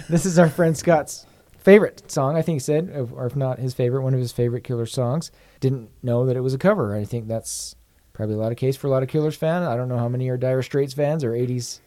This 0.10 0.26
is 0.26 0.38
our 0.38 0.50
friend 0.50 0.78
Scott's 0.78 1.26
favorite 1.58 2.12
song, 2.12 2.36
I 2.36 2.42
think 2.42 2.58
he 2.58 2.60
said, 2.60 2.92
or 3.14 3.26
if 3.26 3.38
not 3.38 3.60
his 3.60 3.74
favorite, 3.74 4.02
one 4.02 4.14
of 4.14 4.20
his 4.20 4.34
favorite 4.34 4.66
Killer 4.66 4.86
songs. 4.86 5.32
Didn't 5.62 5.92
know 6.04 6.26
that 6.26 6.36
it 6.36 6.42
was 6.42 6.54
a 6.54 6.58
cover. 6.58 6.94
I 6.94 7.06
think 7.06 7.30
that's 7.30 7.76
probably 8.12 8.36
a 8.36 8.38
lot 8.38 8.52
of 8.52 8.58
case 8.58 8.76
for 8.76 8.88
a 8.88 8.90
lot 8.90 9.02
of 9.02 9.08
Killers 9.10 9.38
fans. 9.38 9.66
I 9.66 9.78
don't 9.78 9.88
know 9.88 9.98
how 9.98 10.10
many 10.10 10.28
are 10.28 10.36
Dire 10.36 10.62
Straits 10.62 10.94
fans 10.94 11.24
or 11.24 11.32
80s 11.32 11.80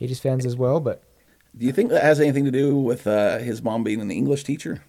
80s 0.00 0.20
fans 0.20 0.44
as 0.46 0.56
well, 0.56 0.80
but 0.80 1.02
Do 1.56 1.64
you 1.66 1.72
think 1.72 1.90
that 1.90 2.02
has 2.02 2.20
anything 2.20 2.44
to 2.44 2.50
do 2.50 2.76
with 2.76 3.06
uh, 3.06 3.38
his 3.38 3.62
mom 3.62 3.82
being 3.84 4.00
an 4.00 4.10
English 4.10 4.44
teacher? 4.44 4.82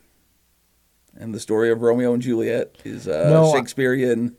And 1.15 1.33
the 1.33 1.39
story 1.39 1.71
of 1.71 1.81
Romeo 1.81 2.13
and 2.13 2.21
Juliet 2.21 2.75
is 2.85 3.07
uh, 3.07 3.27
No, 3.29 3.51
I- 3.51 3.57
Shakespearean. 3.59 4.35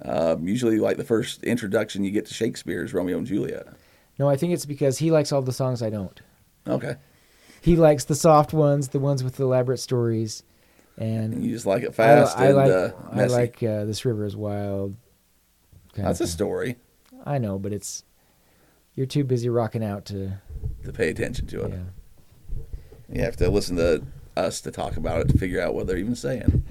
Uh, 0.00 0.36
usually, 0.40 0.78
like 0.80 0.96
the 0.96 1.04
first 1.04 1.44
introduction 1.44 2.02
you 2.02 2.10
get 2.10 2.26
to 2.26 2.34
Shakespeare 2.34 2.82
is 2.82 2.92
Romeo 2.92 3.18
and 3.18 3.26
Juliet. 3.26 3.66
no, 4.18 4.28
I 4.28 4.36
think 4.36 4.52
it's 4.52 4.66
because 4.66 4.98
he 4.98 5.10
likes 5.12 5.30
all 5.32 5.42
the 5.42 5.52
songs 5.52 5.80
I 5.82 5.90
don't. 5.90 6.20
Okay. 6.66 6.96
He 7.60 7.76
likes 7.76 8.04
the 8.04 8.16
soft 8.16 8.52
ones, 8.52 8.88
the 8.88 8.98
ones 8.98 9.22
with 9.22 9.38
elaborate 9.38 9.78
stories, 9.78 10.42
and 10.98 11.34
And 11.34 11.44
you 11.44 11.52
just 11.52 11.66
like 11.66 11.84
it 11.84 11.94
fast 11.94 12.36
I 12.36 12.46
and 12.46 12.56
like 12.56 12.72
uh, 12.72 12.90
I 13.12 13.26
like 13.26 13.62
uh, 13.62 13.84
this 13.84 14.04
river 14.04 14.24
is 14.24 14.34
wild. 14.34 14.96
kind 15.94 16.08
That's 16.08 16.20
a 16.20 16.26
story. 16.26 16.76
I 17.24 17.38
know, 17.38 17.58
but 17.60 17.72
it's 17.72 18.02
you're 18.94 19.06
too 19.06 19.24
busy 19.24 19.48
rocking 19.48 19.84
out 19.84 20.04
to 20.06 20.32
to 20.84 20.92
pay 20.92 21.08
attention 21.08 21.46
to 21.48 21.64
it. 21.64 21.72
yeah. 21.72 22.64
You 23.12 23.22
have 23.22 23.36
to 23.36 23.50
listen 23.50 23.76
to 23.76 24.02
us 24.36 24.60
to 24.62 24.70
talk 24.70 24.96
about 24.96 25.20
it 25.20 25.28
to 25.28 25.38
figure 25.38 25.60
out 25.60 25.74
what 25.74 25.86
they're 25.86 25.98
even 25.98 26.16
saying. 26.16 26.64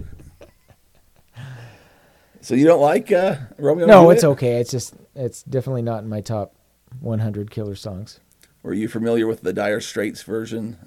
so 2.41 2.55
you 2.55 2.65
don't 2.65 2.81
like 2.81 3.11
uh, 3.11 3.35
Romeo? 3.57 3.85
No, 3.85 4.09
it's 4.09 4.23
okay. 4.23 4.59
It's 4.59 4.71
just 4.71 4.95
it's 5.15 5.43
definitely 5.43 5.81
not 5.83 6.03
in 6.03 6.09
my 6.09 6.21
top 6.21 6.55
100 6.99 7.51
killer 7.51 7.75
songs. 7.75 8.19
Were 8.63 8.73
you 8.73 8.87
familiar 8.87 9.27
with 9.27 9.41
the 9.41 9.53
Dire 9.53 9.81
Straits 9.81 10.23
version 10.23 10.77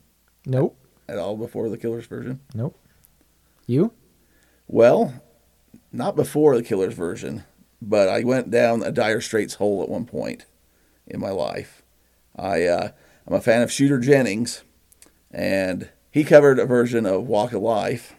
Nope, 0.47 0.77
at 1.09 1.19
all 1.19 1.37
before 1.37 1.69
the 1.69 1.79
Killers 1.79 2.07
version? 2.07 2.41
nope. 2.55 2.79
You? 3.67 3.93
Well, 4.67 5.23
not 5.91 6.17
before 6.17 6.55
the 6.57 6.63
Killers 6.63 6.95
version, 6.95 7.45
but 7.81 8.09
I 8.09 8.23
went 8.25 8.51
down 8.51 8.83
a 8.83 8.93
Dire 8.93 9.21
Straits 9.21 9.55
hole 9.55 9.83
at 9.83 9.89
one 9.89 10.05
point 10.05 10.45
in 11.07 11.21
my 11.21 11.31
life. 11.31 11.83
I 12.37 12.65
uh, 12.65 12.91
I'm 13.27 13.35
a 13.35 13.41
fan 13.41 13.63
of 13.63 13.73
Shooter 13.73 13.99
Jennings, 13.99 14.65
and 15.31 15.89
he 16.11 16.25
covered 16.25 16.59
a 16.59 16.67
version 16.67 17.07
of 17.07 17.27
Walk 17.27 17.53
of 17.53 17.63
Life, 17.63 18.15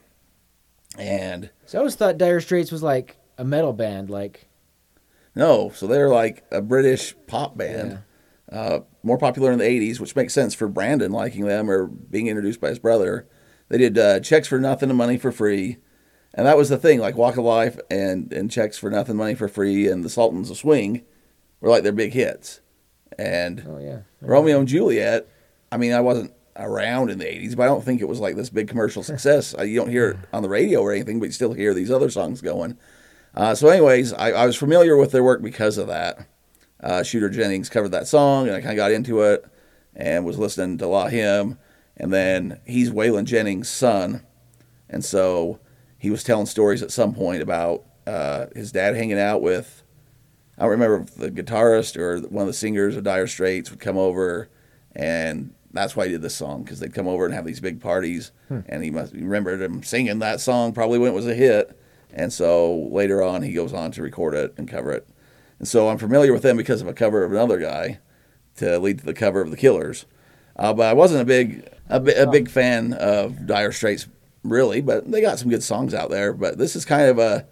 and 0.98 1.50
So 1.66 1.78
I 1.78 1.80
always 1.80 1.96
thought 1.96 2.18
Dire 2.18 2.42
Straits 2.42 2.72
was 2.72 2.84
like 2.84 3.18
a 3.38 3.44
metal 3.44 3.74
band, 3.74 4.10
like 4.10 4.48
no, 5.36 5.72
so 5.76 5.86
they're 5.86 6.10
like 6.10 6.46
a 6.50 6.62
British 6.62 7.14
pop 7.28 7.58
band, 7.58 8.00
uh, 8.52 8.80
more 9.04 9.18
popular 9.18 9.52
in 9.52 9.60
the 9.60 9.66
'80s, 9.66 10.00
which 10.00 10.16
makes 10.16 10.34
sense 10.34 10.54
for 10.54 10.68
Brandon 10.68 11.12
liking 11.12 11.46
them 11.46 11.70
or 11.70 11.88
being 11.88 12.28
introduced 12.28 12.62
by 12.62 12.70
his 12.70 12.80
brother. 12.80 13.28
They 13.68 13.78
did 13.78 13.98
uh, 13.98 14.20
checks 14.22 14.48
for 14.48 14.60
nothing 14.60 14.90
and 14.90 14.98
money 14.98 15.18
for 15.18 15.32
free, 15.32 15.78
and 16.34 16.48
that 16.48 16.58
was 16.58 16.70
the 16.70 16.78
thing. 16.78 17.00
Like 17.00 17.18
Walk 17.18 17.36
of 17.38 17.44
Life 17.44 17.78
and 17.92 18.32
and 18.32 18.50
checks 18.50 18.78
for 18.78 18.90
nothing, 18.90 19.18
money 19.18 19.36
for 19.36 19.50
free, 19.50 19.90
and 19.90 20.04
the 20.04 20.10
Sultans 20.10 20.50
of 20.50 20.58
Swing 20.58 21.04
were 21.60 21.70
like 21.70 21.84
their 21.84 21.92
big 21.92 22.14
hits. 22.14 22.62
And 23.18 23.64
Oh 23.68 23.80
yeah. 23.80 24.00
Romeo 24.22 24.60
and 24.60 24.68
Juliet. 24.68 25.28
I 25.72 25.78
mean, 25.78 25.94
I 25.94 26.02
wasn't 26.02 26.34
around 26.58 27.10
in 27.10 27.18
the 27.20 27.26
'80s, 27.26 27.56
but 27.56 27.64
I 27.64 27.68
don't 27.68 27.84
think 27.84 28.02
it 28.02 28.08
was 28.08 28.20
like 28.20 28.36
this 28.36 28.50
big 28.50 28.68
commercial 28.68 29.04
success. 29.12 29.56
You 29.60 29.80
don't 29.80 29.90
hear 29.90 30.12
it 30.12 30.18
on 30.34 30.44
the 30.44 30.50
radio 30.50 30.82
or 30.82 30.92
anything, 30.92 31.20
but 31.20 31.26
you 31.26 31.32
still 31.32 31.54
hear 31.54 31.74
these 31.74 31.92
other 31.92 32.10
songs 32.10 32.42
going. 32.42 32.78
Uh, 33.34 33.54
so, 33.54 33.68
anyways, 33.68 34.14
I, 34.14 34.32
I 34.32 34.46
was 34.46 34.56
familiar 34.56 34.96
with 34.96 35.12
their 35.12 35.24
work 35.24 35.42
because 35.42 35.78
of 35.78 35.88
that. 35.88 36.28
Uh, 36.82 37.04
Shooter 37.04 37.30
Jennings 37.30 37.70
covered 37.70 37.90
that 37.90 38.08
song, 38.08 38.48
and 38.48 38.56
I 38.56 38.62
kind 38.62 38.72
of 38.72 38.78
got 38.78 38.92
into 38.92 39.22
it 39.22 39.46
and 39.96 40.26
was 40.26 40.38
listening 40.38 40.78
to 40.78 40.86
a 40.86 40.88
lot 40.88 41.08
of 41.08 41.14
him. 41.14 41.58
And 41.98 42.14
then 42.14 42.60
he's 42.66 42.92
Waylon 42.92 43.26
Jennings' 43.26 43.70
son, 43.70 44.24
and 44.90 45.04
so 45.04 45.60
he 45.98 46.10
was 46.10 46.24
telling 46.24 46.46
stories 46.46 46.84
at 46.84 46.92
some 46.92 47.14
point 47.14 47.42
about 47.42 47.84
uh, 48.06 48.48
his 48.54 48.72
dad 48.72 48.96
hanging 48.96 49.20
out 49.20 49.42
with. 49.42 49.84
I 50.58 50.64
don't 50.64 50.72
remember 50.72 51.02
if 51.02 51.16
the 51.16 51.32
guitarist 51.32 51.98
or 51.98 52.20
one 52.28 52.44
of 52.44 52.48
the 52.48 52.54
singers 52.54 52.96
of 52.96 53.04
Dire 53.04 53.28
Straits 53.28 53.70
would 53.70 53.80
come 53.80 53.98
over, 53.98 54.50
and 54.96 55.54
that's 55.72 55.96
why 55.96 56.06
he 56.06 56.12
did 56.12 56.22
this 56.22 56.36
song 56.36 56.64
because 56.64 56.80
they'd 56.80 56.94
come 56.94 57.08
over 57.08 57.26
and 57.26 57.34
have 57.34 57.46
these 57.46 57.60
big 57.60 57.82
parties, 57.82 58.32
and 58.70 58.84
he 58.84 58.92
must 58.92 59.14
he 59.14 59.22
remembered 59.22 59.62
him 59.62 59.84
singing 59.84 60.20
that 60.20 60.40
song 60.40 60.72
probably 60.72 60.98
when 60.98 61.12
it 61.12 61.16
was 61.16 61.28
a 61.28 61.36
hit, 61.36 61.78
and 62.14 62.32
so 62.32 62.88
later 62.92 63.22
on 63.22 63.42
he 63.42 63.54
goes 63.54 63.74
on 63.74 63.92
to 63.92 64.02
record 64.02 64.34
it 64.34 64.54
and 64.58 64.70
cover 64.70 64.92
it, 64.92 65.08
and 65.60 65.68
so 65.68 65.90
I'm 65.90 65.98
familiar 65.98 66.32
with 66.32 66.44
them 66.44 66.58
because 66.58 66.82
of 66.82 66.88
a 66.88 66.94
cover 66.94 67.24
of 67.24 67.32
another 67.32 67.60
guy 67.60 68.00
to 68.58 68.80
lead 68.80 69.00
to 69.00 69.06
the 69.06 69.14
cover 69.14 69.42
of 69.42 69.52
the 69.52 69.58
Killers, 69.58 70.06
uh, 70.56 70.74
but 70.74 70.88
I 70.88 70.94
wasn't 70.94 71.22
a 71.22 71.26
big 71.26 71.68
a, 71.90 72.24
a 72.24 72.28
big 72.32 72.50
fan 72.50 72.94
of 72.94 73.46
Dire 73.46 73.74
Straits 73.74 74.08
really, 74.46 74.80
but 74.80 75.12
they 75.12 75.22
got 75.22 75.40
some 75.40 75.50
good 75.50 75.64
songs 75.64 75.94
out 75.94 76.10
there. 76.10 76.32
But 76.34 76.58
this 76.58 76.76
is 76.76 76.86
kind 76.86 77.10
of 77.10 77.20
a 77.20 77.46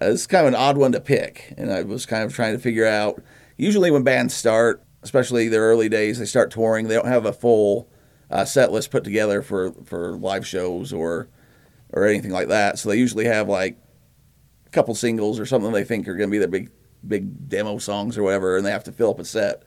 uh, 0.00 0.08
this 0.08 0.22
is 0.22 0.26
kind 0.26 0.46
of 0.46 0.52
an 0.52 0.58
odd 0.58 0.76
one 0.76 0.92
to 0.92 1.00
pick, 1.00 1.54
and 1.56 1.72
I 1.72 1.82
was 1.82 2.06
kind 2.06 2.24
of 2.24 2.34
trying 2.34 2.54
to 2.54 2.58
figure 2.58 2.86
out. 2.86 3.22
Usually, 3.56 3.90
when 3.90 4.02
bands 4.02 4.34
start, 4.34 4.82
especially 5.02 5.48
their 5.48 5.62
early 5.62 5.88
days, 5.88 6.18
they 6.18 6.26
start 6.26 6.50
touring. 6.50 6.88
They 6.88 6.94
don't 6.94 7.06
have 7.06 7.24
a 7.24 7.32
full 7.32 7.88
uh, 8.30 8.44
set 8.44 8.72
list 8.72 8.90
put 8.90 9.04
together 9.04 9.42
for 9.42 9.72
for 9.84 10.16
live 10.16 10.46
shows 10.46 10.92
or 10.92 11.28
or 11.92 12.06
anything 12.06 12.32
like 12.32 12.48
that. 12.48 12.78
So 12.78 12.88
they 12.90 12.96
usually 12.96 13.24
have 13.24 13.48
like 13.48 13.78
a 14.66 14.70
couple 14.70 14.94
singles 14.94 15.40
or 15.40 15.46
something 15.46 15.72
they 15.72 15.84
think 15.84 16.08
are 16.08 16.16
going 16.16 16.28
to 16.28 16.32
be 16.32 16.38
their 16.38 16.48
big 16.48 16.70
big 17.06 17.48
demo 17.48 17.78
songs 17.78 18.18
or 18.18 18.22
whatever, 18.22 18.56
and 18.56 18.66
they 18.66 18.72
have 18.72 18.84
to 18.84 18.92
fill 18.92 19.10
up 19.10 19.18
a 19.18 19.24
set. 19.24 19.62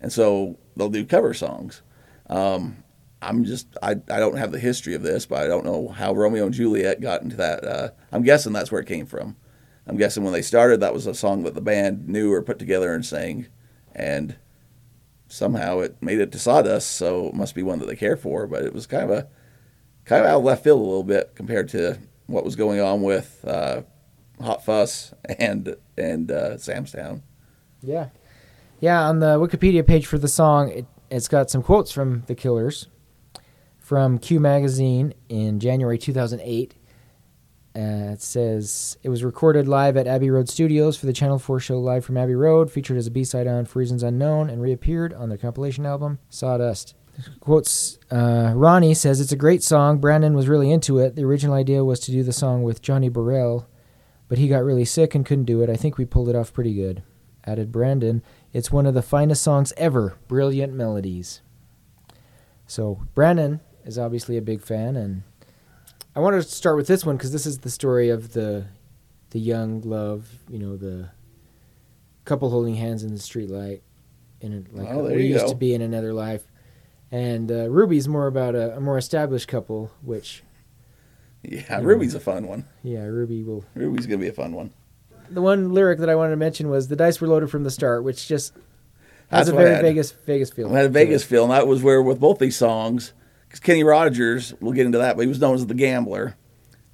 And 0.00 0.12
so 0.12 0.58
they'll 0.76 0.90
do 0.90 1.06
cover 1.06 1.32
songs. 1.32 1.82
Um, 2.28 2.84
I'm 3.22 3.44
just 3.44 3.74
I, 3.82 3.92
I 3.92 4.18
don't 4.18 4.36
have 4.36 4.52
the 4.52 4.58
history 4.58 4.94
of 4.94 5.02
this, 5.02 5.24
but 5.24 5.42
I 5.42 5.46
don't 5.46 5.64
know 5.64 5.88
how 5.88 6.12
Romeo 6.12 6.44
and 6.44 6.54
Juliet 6.54 7.00
got 7.00 7.22
into 7.22 7.36
that. 7.36 7.64
Uh, 7.64 7.88
I'm 8.12 8.22
guessing 8.22 8.52
that's 8.52 8.70
where 8.70 8.82
it 8.82 8.88
came 8.88 9.06
from. 9.06 9.36
I'm 9.86 9.96
guessing 9.96 10.24
when 10.24 10.32
they 10.32 10.42
started, 10.42 10.80
that 10.80 10.94
was 10.94 11.06
a 11.06 11.14
song 11.14 11.42
that 11.42 11.54
the 11.54 11.60
band 11.60 12.08
knew 12.08 12.32
or 12.32 12.42
put 12.42 12.58
together 12.58 12.94
and 12.94 13.04
sang, 13.04 13.46
and 13.94 14.36
somehow 15.28 15.80
it 15.80 16.02
made 16.02 16.20
it 16.20 16.32
to 16.32 16.38
Sawdust. 16.38 16.92
So 16.92 17.28
it 17.28 17.34
must 17.34 17.54
be 17.54 17.62
one 17.62 17.78
that 17.80 17.86
they 17.86 17.96
care 17.96 18.16
for. 18.16 18.46
But 18.46 18.64
it 18.64 18.72
was 18.72 18.86
kind 18.86 19.04
of 19.04 19.10
a 19.10 19.28
kind 20.04 20.24
of 20.24 20.30
out 20.30 20.38
of 20.38 20.44
left 20.44 20.64
field 20.64 20.80
a 20.80 20.84
little 20.84 21.04
bit 21.04 21.34
compared 21.34 21.68
to 21.70 21.98
what 22.26 22.44
was 22.44 22.56
going 22.56 22.80
on 22.80 23.02
with 23.02 23.44
uh, 23.46 23.82
Hot 24.40 24.64
Fuss 24.64 25.12
and 25.38 25.76
and 25.98 26.30
uh, 26.30 26.56
Sam's 26.58 26.92
Town. 26.92 27.22
Yeah. 27.82 28.08
Yeah, 28.80 29.02
on 29.02 29.20
the 29.20 29.38
Wikipedia 29.38 29.86
page 29.86 30.06
for 30.06 30.18
the 30.18 30.28
song, 30.28 30.70
it, 30.70 30.86
it's 31.10 31.28
got 31.28 31.48
some 31.48 31.62
quotes 31.62 31.90
from 31.92 32.24
the 32.26 32.34
Killers 32.34 32.88
from 33.78 34.18
Q 34.18 34.40
Magazine 34.40 35.14
in 35.28 35.60
January 35.60 35.98
2008. 35.98 36.74
Uh, 37.76 38.12
it 38.12 38.22
says 38.22 38.96
it 39.02 39.08
was 39.08 39.24
recorded 39.24 39.66
live 39.66 39.96
at 39.96 40.06
Abbey 40.06 40.30
Road 40.30 40.48
Studios 40.48 40.96
for 40.96 41.06
the 41.06 41.12
Channel 41.12 41.40
4 41.40 41.58
show 41.58 41.78
Live 41.80 42.04
from 42.04 42.16
Abbey 42.16 42.36
Road, 42.36 42.70
featured 42.70 42.96
as 42.96 43.08
a 43.08 43.10
B 43.10 43.24
side 43.24 43.48
on 43.48 43.64
For 43.64 43.80
Reasons 43.80 44.04
Unknown, 44.04 44.48
and 44.48 44.62
reappeared 44.62 45.12
on 45.12 45.28
their 45.28 45.38
compilation 45.38 45.84
album 45.84 46.20
Sawdust. 46.28 46.94
Quotes 47.40 47.98
uh, 48.12 48.52
Ronnie 48.54 48.94
says 48.94 49.20
it's 49.20 49.32
a 49.32 49.36
great 49.36 49.62
song. 49.62 49.98
Brandon 49.98 50.34
was 50.34 50.48
really 50.48 50.70
into 50.70 50.98
it. 50.98 51.16
The 51.16 51.24
original 51.24 51.54
idea 51.54 51.84
was 51.84 51.98
to 52.00 52.12
do 52.12 52.22
the 52.22 52.32
song 52.32 52.62
with 52.62 52.82
Johnny 52.82 53.08
Burrell, 53.08 53.68
but 54.28 54.38
he 54.38 54.46
got 54.46 54.64
really 54.64 54.84
sick 54.84 55.14
and 55.14 55.26
couldn't 55.26 55.44
do 55.44 55.60
it. 55.62 55.70
I 55.70 55.76
think 55.76 55.98
we 55.98 56.04
pulled 56.04 56.28
it 56.28 56.36
off 56.36 56.52
pretty 56.52 56.74
good. 56.74 57.02
Added 57.44 57.72
Brandon, 57.72 58.22
it's 58.52 58.72
one 58.72 58.86
of 58.86 58.94
the 58.94 59.02
finest 59.02 59.42
songs 59.42 59.72
ever. 59.76 60.16
Brilliant 60.28 60.72
melodies. 60.72 61.42
So 62.66 63.02
Brandon 63.14 63.60
is 63.84 63.98
obviously 63.98 64.36
a 64.36 64.42
big 64.42 64.62
fan, 64.62 64.96
and 64.96 65.24
I 66.16 66.20
want 66.20 66.40
to 66.40 66.42
start 66.48 66.76
with 66.76 66.86
this 66.86 67.04
one 67.04 67.16
because 67.16 67.32
this 67.32 67.46
is 67.46 67.58
the 67.58 67.70
story 67.70 68.10
of 68.10 68.32
the 68.32 68.66
the 69.30 69.40
young 69.40 69.80
love. 69.82 70.28
You 70.48 70.58
know, 70.58 70.76
the 70.76 71.10
couple 72.24 72.50
holding 72.50 72.74
hands 72.76 73.02
in 73.02 73.12
the 73.12 73.20
streetlight, 73.20 73.80
in 74.40 74.66
a, 74.72 74.76
like 74.78 74.88
Oh, 74.90 75.04
we 75.04 75.26
used 75.26 75.44
go. 75.46 75.50
to 75.52 75.56
be 75.56 75.74
in 75.74 75.82
another 75.82 76.12
life. 76.14 76.46
And 77.10 77.50
uh, 77.52 77.68
Ruby's 77.68 78.08
more 78.08 78.26
about 78.26 78.54
a, 78.54 78.76
a 78.76 78.80
more 78.80 78.96
established 78.98 79.46
couple, 79.46 79.90
which 80.02 80.42
Yeah. 81.42 81.80
Ruby's 81.82 82.14
a 82.14 82.20
fun 82.20 82.46
one. 82.46 82.64
yeah, 82.82 83.02
Ruby 83.04 83.42
will 83.42 83.64
Ruby's 83.74 84.06
gonna 84.06 84.18
be 84.18 84.28
a 84.28 84.32
fun 84.32 84.52
one. 84.52 84.72
the 85.30 85.42
one 85.42 85.72
lyric 85.72 85.98
that 85.98 86.08
I 86.08 86.14
wanted 86.14 86.30
to 86.30 86.36
mention 86.36 86.68
was 86.70 86.88
"the 86.88 86.96
dice 86.96 87.20
were 87.20 87.28
loaded 87.28 87.50
from 87.50 87.64
the 87.64 87.70
start," 87.70 88.04
which 88.04 88.26
just 88.28 88.52
has 89.30 89.46
That's 89.46 89.48
a 89.48 89.52
very. 89.52 89.82
Vegas 89.82 90.12
Vegas 90.12 90.50
feel. 90.50 90.72
I 90.72 90.76
had 90.78 90.86
a 90.86 90.90
Vegas 90.90 91.24
feel, 91.24 91.42
and 91.44 91.52
that 91.52 91.66
was 91.66 91.82
where 91.82 92.00
with 92.02 92.20
both 92.20 92.38
these 92.38 92.56
songs, 92.56 93.12
Kenny 93.62 93.84
Rogers, 93.84 94.54
we'll 94.60 94.72
get 94.72 94.86
into 94.86 94.98
that, 94.98 95.16
but 95.16 95.22
he 95.22 95.28
was 95.28 95.40
known 95.40 95.54
as 95.54 95.66
the 95.66 95.74
Gambler, 95.74 96.36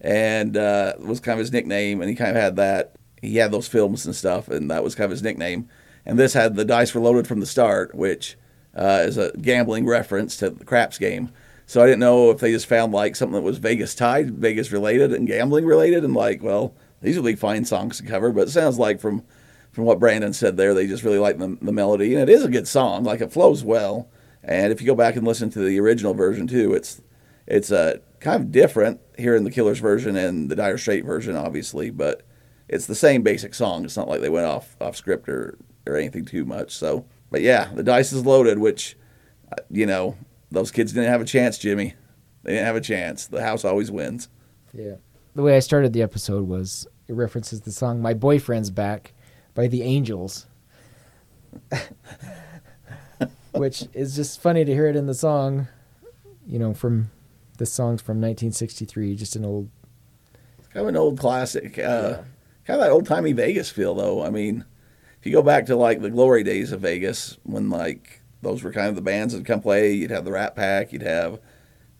and 0.00 0.56
uh, 0.56 0.94
was 0.98 1.20
kind 1.20 1.34
of 1.34 1.40
his 1.40 1.52
nickname, 1.52 2.00
and 2.00 2.08
he 2.08 2.16
kind 2.16 2.30
of 2.30 2.42
had 2.42 2.56
that. 2.56 2.96
He 3.20 3.36
had 3.36 3.52
those 3.52 3.68
films 3.68 4.06
and 4.06 4.14
stuff, 4.14 4.48
and 4.48 4.70
that 4.70 4.82
was 4.82 4.94
kind 4.94 5.04
of 5.04 5.10
his 5.10 5.22
nickname. 5.22 5.68
And 6.06 6.18
this 6.18 6.32
had 6.32 6.56
the 6.56 6.64
dice 6.64 6.94
were 6.94 7.00
loaded 7.00 7.26
from 7.26 7.40
the 7.40 7.46
start, 7.46 7.94
which 7.94 8.36
uh, 8.74 9.02
is 9.04 9.18
a 9.18 9.32
gambling 9.36 9.86
reference 9.86 10.36
to 10.38 10.50
the 10.50 10.64
craps 10.64 10.98
game. 10.98 11.30
So 11.66 11.82
I 11.82 11.86
didn't 11.86 12.00
know 12.00 12.30
if 12.30 12.38
they 12.38 12.50
just 12.50 12.66
found 12.66 12.92
like 12.92 13.14
something 13.14 13.34
that 13.34 13.42
was 13.42 13.58
Vegas 13.58 13.94
tied, 13.94 14.30
Vegas 14.30 14.72
related, 14.72 15.12
and 15.12 15.26
gambling 15.26 15.66
related, 15.66 16.02
and 16.02 16.14
like, 16.14 16.42
well, 16.42 16.74
these 17.02 17.16
would 17.16 17.24
be 17.24 17.36
fine 17.36 17.64
songs 17.64 17.98
to 17.98 18.04
cover. 18.04 18.32
But 18.32 18.48
it 18.48 18.50
sounds 18.50 18.78
like 18.78 19.00
from 19.00 19.22
from 19.70 19.84
what 19.84 20.00
Brandon 20.00 20.32
said 20.32 20.56
there, 20.56 20.74
they 20.74 20.86
just 20.86 21.04
really 21.04 21.18
like 21.18 21.38
the, 21.38 21.56
the 21.62 21.72
melody, 21.72 22.14
and 22.14 22.22
it 22.22 22.32
is 22.32 22.44
a 22.44 22.50
good 22.50 22.66
song. 22.66 23.04
Like 23.04 23.20
it 23.20 23.32
flows 23.32 23.62
well. 23.62 24.08
And 24.50 24.72
if 24.72 24.80
you 24.80 24.86
go 24.88 24.96
back 24.96 25.14
and 25.14 25.24
listen 25.24 25.48
to 25.50 25.60
the 25.60 25.78
original 25.78 26.12
version 26.12 26.48
too, 26.48 26.74
it's 26.74 27.00
it's 27.46 27.70
uh, 27.70 27.98
kind 28.18 28.42
of 28.42 28.50
different 28.50 29.00
here 29.16 29.36
in 29.36 29.44
the 29.44 29.50
Killers 29.50 29.78
version 29.78 30.16
and 30.16 30.50
the 30.50 30.56
Dire 30.56 30.76
Straits 30.76 31.06
version, 31.06 31.36
obviously, 31.36 31.90
but 31.90 32.22
it's 32.68 32.86
the 32.86 32.96
same 32.96 33.22
basic 33.22 33.54
song. 33.54 33.84
It's 33.84 33.96
not 33.96 34.08
like 34.08 34.20
they 34.20 34.28
went 34.28 34.46
off 34.46 34.76
off 34.80 34.96
script 34.96 35.28
or 35.28 35.56
or 35.86 35.96
anything 35.96 36.24
too 36.24 36.44
much. 36.44 36.72
So, 36.72 37.06
but 37.30 37.42
yeah, 37.42 37.70
the 37.72 37.84
dice 37.84 38.12
is 38.12 38.26
loaded, 38.26 38.58
which 38.58 38.96
uh, 39.52 39.62
you 39.70 39.86
know 39.86 40.16
those 40.50 40.72
kids 40.72 40.92
didn't 40.92 41.10
have 41.10 41.20
a 41.20 41.26
chance, 41.26 41.56
Jimmy. 41.56 41.94
They 42.42 42.54
didn't 42.54 42.66
have 42.66 42.76
a 42.76 42.80
chance. 42.80 43.28
The 43.28 43.42
house 43.42 43.64
always 43.64 43.90
wins. 43.90 44.28
Yeah. 44.72 44.96
The 45.36 45.42
way 45.42 45.56
I 45.56 45.60
started 45.60 45.92
the 45.92 46.02
episode 46.02 46.48
was 46.48 46.88
it 47.06 47.14
references 47.14 47.60
the 47.60 47.70
song 47.70 48.02
"My 48.02 48.14
Boyfriend's 48.14 48.70
Back" 48.70 49.12
by 49.54 49.68
the 49.68 49.82
Angels, 49.82 50.46
which 53.52 53.84
is 53.92 54.16
just 54.16 54.40
funny 54.40 54.64
to 54.64 54.72
hear 54.72 54.86
it 54.86 54.96
in 54.96 55.06
the 55.06 55.14
song. 55.14 55.68
You 56.46 56.58
know, 56.58 56.74
from 56.74 57.10
the 57.58 57.66
song's 57.66 58.02
from 58.02 58.16
1963, 58.16 59.14
just 59.16 59.36
an 59.36 59.44
old. 59.44 59.68
kind 60.72 60.82
of 60.82 60.88
an 60.88 60.96
old 60.96 61.18
classic. 61.18 61.78
Uh, 61.78 62.18
Kind 62.66 62.80
of 62.80 62.86
that 62.86 62.92
old 62.92 63.06
timey 63.06 63.32
Vegas 63.32 63.70
feel, 63.70 63.94
though. 63.94 64.22
I 64.24 64.30
mean, 64.30 64.64
if 65.18 65.26
you 65.26 65.32
go 65.32 65.42
back 65.42 65.66
to 65.66 65.76
like 65.76 66.00
the 66.02 66.10
glory 66.10 66.44
days 66.44 66.72
of 66.72 66.82
Vegas, 66.82 67.36
when 67.42 67.68
like 67.70 68.20
those 68.42 68.62
were 68.62 68.72
kind 68.72 68.88
of 68.88 68.94
the 68.94 69.00
bands 69.02 69.34
that 69.34 69.44
come 69.44 69.60
play, 69.60 69.92
you'd 69.92 70.10
have 70.10 70.24
the 70.24 70.30
Rat 70.32 70.54
Pack, 70.54 70.92
you'd 70.92 71.02
have 71.02 71.40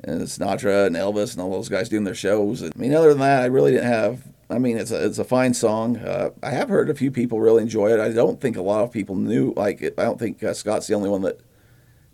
uh, 0.07 0.13
Sinatra 0.13 0.87
and 0.87 0.95
Elvis 0.97 1.33
and 1.33 1.43
all 1.43 1.51
those 1.51 1.69
guys 1.69 1.89
doing 1.89 2.05
their 2.05 2.15
shows. 2.15 2.63
I 2.63 2.71
mean, 2.77 2.95
other 2.95 3.09
than 3.09 3.19
that, 3.19 3.43
I 3.43 3.47
really 3.47 3.73
didn't 3.73 3.91
have. 3.91 4.23
I 4.51 4.59
mean, 4.59 4.77
it's 4.79 4.91
a 4.91 5.05
it's 5.07 5.19
a 5.19 5.25
fine 5.25 5.55
song. 5.55 5.97
Uh, 5.99 6.31
I 6.43 6.51
have 6.51 6.69
heard 6.69 6.91
a 6.91 6.95
few 6.95 7.11
people 7.11 7.41
really 7.41 7.63
enjoy 7.63 7.93
it. 7.93 8.01
I 8.01 8.11
don't 8.13 8.41
think 8.41 8.57
a 8.57 8.63
lot 8.63 8.83
of 8.85 8.91
people 8.93 9.15
knew 9.15 9.53
like 9.57 9.81
it. 9.83 9.95
I 9.97 10.05
don't 10.05 10.19
think 10.19 10.43
uh, 10.43 10.53
Scott's 10.55 10.87
the 10.89 10.95
only 10.95 11.09
one 11.09 11.23
that 11.23 11.41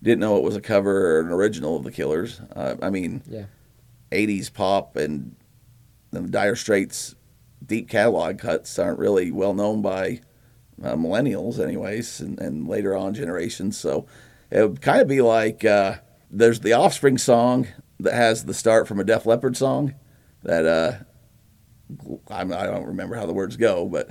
didn't 0.02 0.20
know 0.20 0.36
it 0.36 0.42
was 0.42 0.54
a 0.56 0.60
cover 0.60 1.16
or 1.16 1.20
an 1.20 1.28
original 1.30 1.76
of 1.76 1.84
the 1.84 1.90
Killers. 1.90 2.40
Uh, 2.54 2.76
I 2.82 2.90
mean, 2.90 3.22
Yeah. 3.28 3.44
80s 4.12 4.52
pop 4.52 4.96
and 4.96 5.34
the 6.12 6.20
Dire 6.20 6.54
Straits 6.56 7.14
deep 7.64 7.88
catalog 7.88 8.38
cuts 8.38 8.78
aren't 8.78 8.98
really 8.98 9.32
well 9.32 9.54
known 9.54 9.82
by 9.82 10.20
uh, 10.82 10.94
millennials, 10.94 11.58
anyways, 11.58 12.20
and, 12.20 12.38
and 12.38 12.68
later 12.68 12.94
on 12.94 13.14
generations. 13.14 13.76
So 13.78 14.06
it 14.50 14.60
would 14.62 14.80
kind 14.82 15.00
of 15.00 15.08
be 15.08 15.22
like 15.22 15.64
uh, 15.64 15.96
there's 16.30 16.60
the 16.60 16.74
Offspring 16.74 17.18
song 17.18 17.66
that 17.98 18.12
has 18.12 18.44
the 18.44 18.54
start 18.54 18.86
from 18.86 19.00
a 19.00 19.04
Def 19.04 19.24
Leppard 19.26 19.56
song 19.56 19.94
that 20.42 20.66
uh, 20.66 20.92
I 22.30 22.44
don't 22.44 22.86
remember 22.86 23.16
how 23.16 23.26
the 23.26 23.32
words 23.32 23.56
go, 23.56 23.86
but 23.86 24.10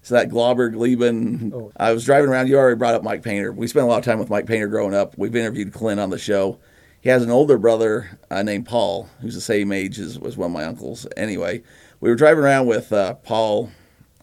it's 0.00 0.10
that 0.10 0.28
Glauber 0.28 0.70
Gleben. 0.70 1.52
Oh. 1.54 1.72
I 1.76 1.92
was 1.92 2.04
driving 2.04 2.28
around. 2.28 2.48
You 2.48 2.58
already 2.58 2.76
brought 2.76 2.94
up 2.94 3.02
Mike 3.02 3.22
Painter. 3.22 3.52
We 3.52 3.66
spent 3.66 3.84
a 3.84 3.88
lot 3.88 3.98
of 3.98 4.04
time 4.04 4.18
with 4.18 4.30
Mike 4.30 4.46
Painter 4.46 4.68
growing 4.68 4.94
up. 4.94 5.16
We've 5.16 5.34
interviewed 5.34 5.72
Clint 5.72 5.98
on 6.00 6.10
the 6.10 6.18
show. 6.18 6.58
he 7.00 7.08
has 7.08 7.22
an 7.22 7.30
older 7.30 7.56
brother 7.56 8.18
uh, 8.30 8.42
named 8.42 8.66
Paul, 8.66 9.08
who's 9.20 9.34
the 9.34 9.40
same 9.40 9.72
age 9.72 9.98
as 9.98 10.18
was 10.18 10.36
one 10.36 10.50
of 10.50 10.52
my 10.52 10.64
uncles. 10.64 11.06
Anyway, 11.16 11.62
we 12.00 12.10
were 12.10 12.16
driving 12.16 12.44
around 12.44 12.66
with 12.66 12.92
uh, 12.92 13.14
Paul. 13.14 13.70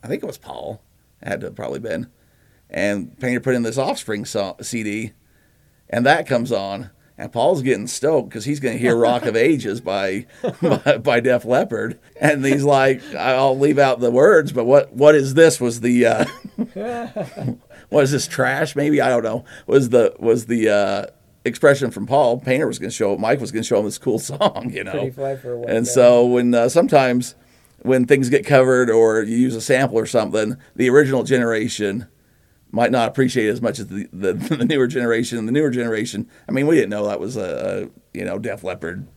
I 0.04 0.08
think 0.08 0.22
it 0.22 0.28
was 0.28 0.38
Paul. 0.38 0.84
It 1.22 1.28
had 1.28 1.42
to 1.42 1.48
have 1.48 1.56
probably 1.56 1.80
been. 1.80 2.12
And 2.70 3.20
Painter 3.20 3.40
put 3.40 3.56
in 3.56 3.64
this 3.64 3.78
Offspring 3.78 4.26
song, 4.26 4.56
CD, 4.62 5.14
and 5.90 6.06
that 6.06 6.28
comes 6.28 6.52
on. 6.52 6.92
And 7.22 7.32
Paul's 7.32 7.62
getting 7.62 7.86
stoked 7.86 8.30
because 8.30 8.46
he's 8.46 8.60
going 8.60 8.74
to 8.74 8.80
hear 8.80 8.96
"Rock 8.96 9.28
of 9.28 9.36
Ages" 9.36 9.80
by, 9.80 10.26
by 10.62 10.98
by 10.98 11.20
Def 11.20 11.46
Leppard, 11.46 12.00
and 12.20 12.44
he's 12.44 12.64
like, 12.64 13.00
"I'll 13.14 13.56
leave 13.56 13.78
out 13.78 14.00
the 14.00 14.10
words, 14.10 14.52
but 14.52 14.66
what 14.66 14.92
what 14.92 15.14
is 15.14 15.36
this? 15.36 15.62
Was 15.62 15.82
the 15.82 16.08
uh, 16.08 16.26
what 17.90 18.04
is 18.04 18.10
this 18.10 18.28
trash? 18.28 18.76
Maybe 18.76 19.02
I 19.02 19.10
don't 19.10 19.22
know. 19.22 19.46
Was 19.68 19.90
the 19.90 20.16
was 20.18 20.48
the 20.48 20.70
uh, 20.70 21.06
expression 21.46 21.92
from 21.92 22.08
Paul 22.08 22.40
Painter 22.40 22.66
was 22.66 22.80
going 22.80 22.90
to 22.90 22.96
show 22.96 23.16
Mike 23.18 23.40
was 23.40 23.52
going 23.52 23.62
to 23.62 23.68
show 23.68 23.78
him 23.78 23.86
this 23.86 24.00
cool 24.00 24.18
song, 24.20 24.72
you 24.74 24.84
know. 24.84 24.92
Pretty 24.92 25.12
fly 25.12 25.36
for 25.36 25.54
a 25.54 25.58
white 25.60 25.70
and 25.70 25.88
so 25.88 26.26
when 26.26 26.56
uh, 26.56 26.70
sometimes 26.70 27.36
when 27.84 28.06
things 28.08 28.30
get 28.30 28.48
covered 28.48 28.90
or 28.90 29.22
you 29.22 29.38
use 29.38 29.56
a 29.56 29.62
sample 29.62 30.00
or 30.00 30.08
something, 30.08 30.58
the 30.76 30.90
original 30.90 31.22
generation 31.24 32.08
might 32.72 32.92
not 32.92 33.10
appreciate 33.10 33.48
it 33.48 33.52
as 33.52 33.62
much 33.62 33.80
as 33.80 33.88
the, 33.88 34.08
the, 34.12 34.34
the 34.58 34.66
newer 34.66 34.88
generation. 34.88 35.46
The 35.46 35.52
newer 35.52 35.70
generation, 35.70 36.30
I 36.48 36.52
mean, 36.52 36.68
we 36.68 36.76
didn't 36.76 36.90
know 36.90 37.08
that 37.08 37.20
was 37.20 37.38
a, 37.38 37.90
a 37.92 38.18
you 38.18 38.26
know 38.26 38.40
Def 38.40 38.64
Leppard 38.64 39.08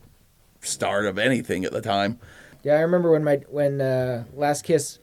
start 0.61 1.05
of 1.05 1.17
anything 1.17 1.65
at 1.65 1.71
the 1.71 1.81
time. 1.81 2.19
Yeah, 2.63 2.73
I 2.73 2.81
remember 2.81 3.11
when 3.11 3.23
my 3.23 3.37
when 3.49 3.81
uh, 3.81 4.25
Last 4.33 4.63
Kiss, 4.63 4.99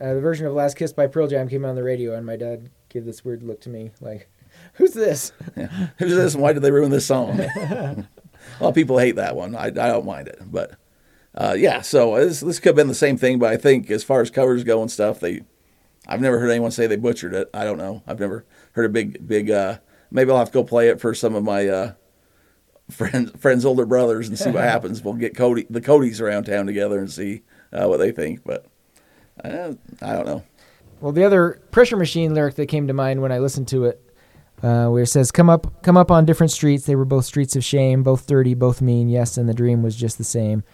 uh, 0.00 0.14
the 0.14 0.20
version 0.20 0.46
of 0.46 0.52
Last 0.52 0.76
Kiss 0.76 0.92
by 0.92 1.06
Pearl 1.06 1.28
Jam 1.28 1.48
came 1.48 1.64
on 1.64 1.76
the 1.76 1.82
radio, 1.82 2.14
and 2.14 2.26
my 2.26 2.36
dad 2.36 2.70
gave 2.88 3.04
this 3.04 3.24
weird 3.24 3.42
look 3.42 3.60
to 3.62 3.70
me, 3.70 3.92
like, 4.00 4.28
"Who's 4.74 4.92
this?" 4.92 5.32
Yeah. 5.56 5.88
Who's 5.98 6.14
this 6.14 6.34
and 6.34 6.42
why 6.42 6.52
did 6.52 6.62
they 6.62 6.70
ruin 6.70 6.90
this 6.90 7.06
song? 7.06 7.40
a 7.56 8.06
lot 8.60 8.68
of 8.70 8.74
people 8.74 8.98
hate 8.98 9.16
that 9.16 9.36
one. 9.36 9.54
I, 9.54 9.66
I 9.66 9.70
don't 9.70 10.06
mind 10.06 10.28
it, 10.28 10.40
but 10.44 10.72
uh, 11.34 11.54
yeah. 11.56 11.82
So 11.82 12.16
this 12.16 12.40
this 12.40 12.58
could 12.58 12.70
have 12.70 12.76
been 12.76 12.88
the 12.88 12.94
same 12.94 13.16
thing, 13.16 13.38
but 13.38 13.52
I 13.52 13.56
think 13.56 13.90
as 13.90 14.04
far 14.04 14.20
as 14.20 14.30
covers 14.30 14.64
go 14.64 14.82
and 14.82 14.90
stuff, 14.90 15.20
they 15.20 15.42
I've 16.08 16.20
never 16.20 16.38
heard 16.38 16.50
anyone 16.50 16.70
say 16.70 16.86
they 16.86 16.96
butchered 16.96 17.34
it. 17.34 17.50
I 17.52 17.64
don't 17.64 17.78
know. 17.78 18.02
I've 18.06 18.20
never 18.20 18.44
heard 18.72 18.86
a 18.86 18.88
big 18.88 19.26
big. 19.26 19.50
Uh, 19.50 19.78
maybe 20.10 20.30
I'll 20.30 20.38
have 20.38 20.48
to 20.48 20.52
go 20.52 20.64
play 20.64 20.88
it 20.88 21.00
for 21.00 21.14
some 21.14 21.34
of 21.34 21.44
my 21.44 21.68
uh, 21.68 21.92
friends 22.90 23.30
friends 23.38 23.64
older 23.64 23.86
brothers 23.86 24.28
and 24.28 24.38
see 24.38 24.50
what 24.50 24.64
happens. 24.74 25.02
We'll 25.02 25.14
get 25.14 25.36
Cody 25.36 25.66
the 25.68 25.80
Codys 25.80 26.20
around 26.20 26.44
town 26.44 26.66
together 26.66 26.98
and 26.98 27.10
see 27.10 27.42
uh, 27.72 27.86
what 27.86 27.98
they 27.98 28.12
think. 28.12 28.42
But 28.44 28.66
uh, 29.44 29.74
I 30.02 30.12
don't 30.14 30.26
know. 30.26 30.44
Well, 31.00 31.12
the 31.12 31.24
other 31.24 31.60
Pressure 31.70 31.96
Machine 31.96 32.34
lyric 32.34 32.56
that 32.56 32.66
came 32.66 32.88
to 32.88 32.92
mind 32.92 33.22
when 33.22 33.30
I 33.30 33.38
listened 33.38 33.68
to 33.68 33.84
it, 33.84 34.02
uh, 34.62 34.88
where 34.88 35.02
it 35.02 35.08
says, 35.08 35.30
"Come 35.30 35.50
up, 35.50 35.82
come 35.82 35.96
up 35.96 36.10
on 36.10 36.24
different 36.24 36.50
streets. 36.50 36.86
They 36.86 36.96
were 36.96 37.04
both 37.04 37.24
streets 37.24 37.54
of 37.54 37.64
shame, 37.64 38.02
both 38.02 38.26
dirty, 38.26 38.54
both 38.54 38.80
mean. 38.80 39.08
Yes, 39.08 39.36
and 39.36 39.48
the 39.48 39.54
dream 39.54 39.82
was 39.82 39.94
just 39.94 40.18
the 40.18 40.24
same." 40.24 40.64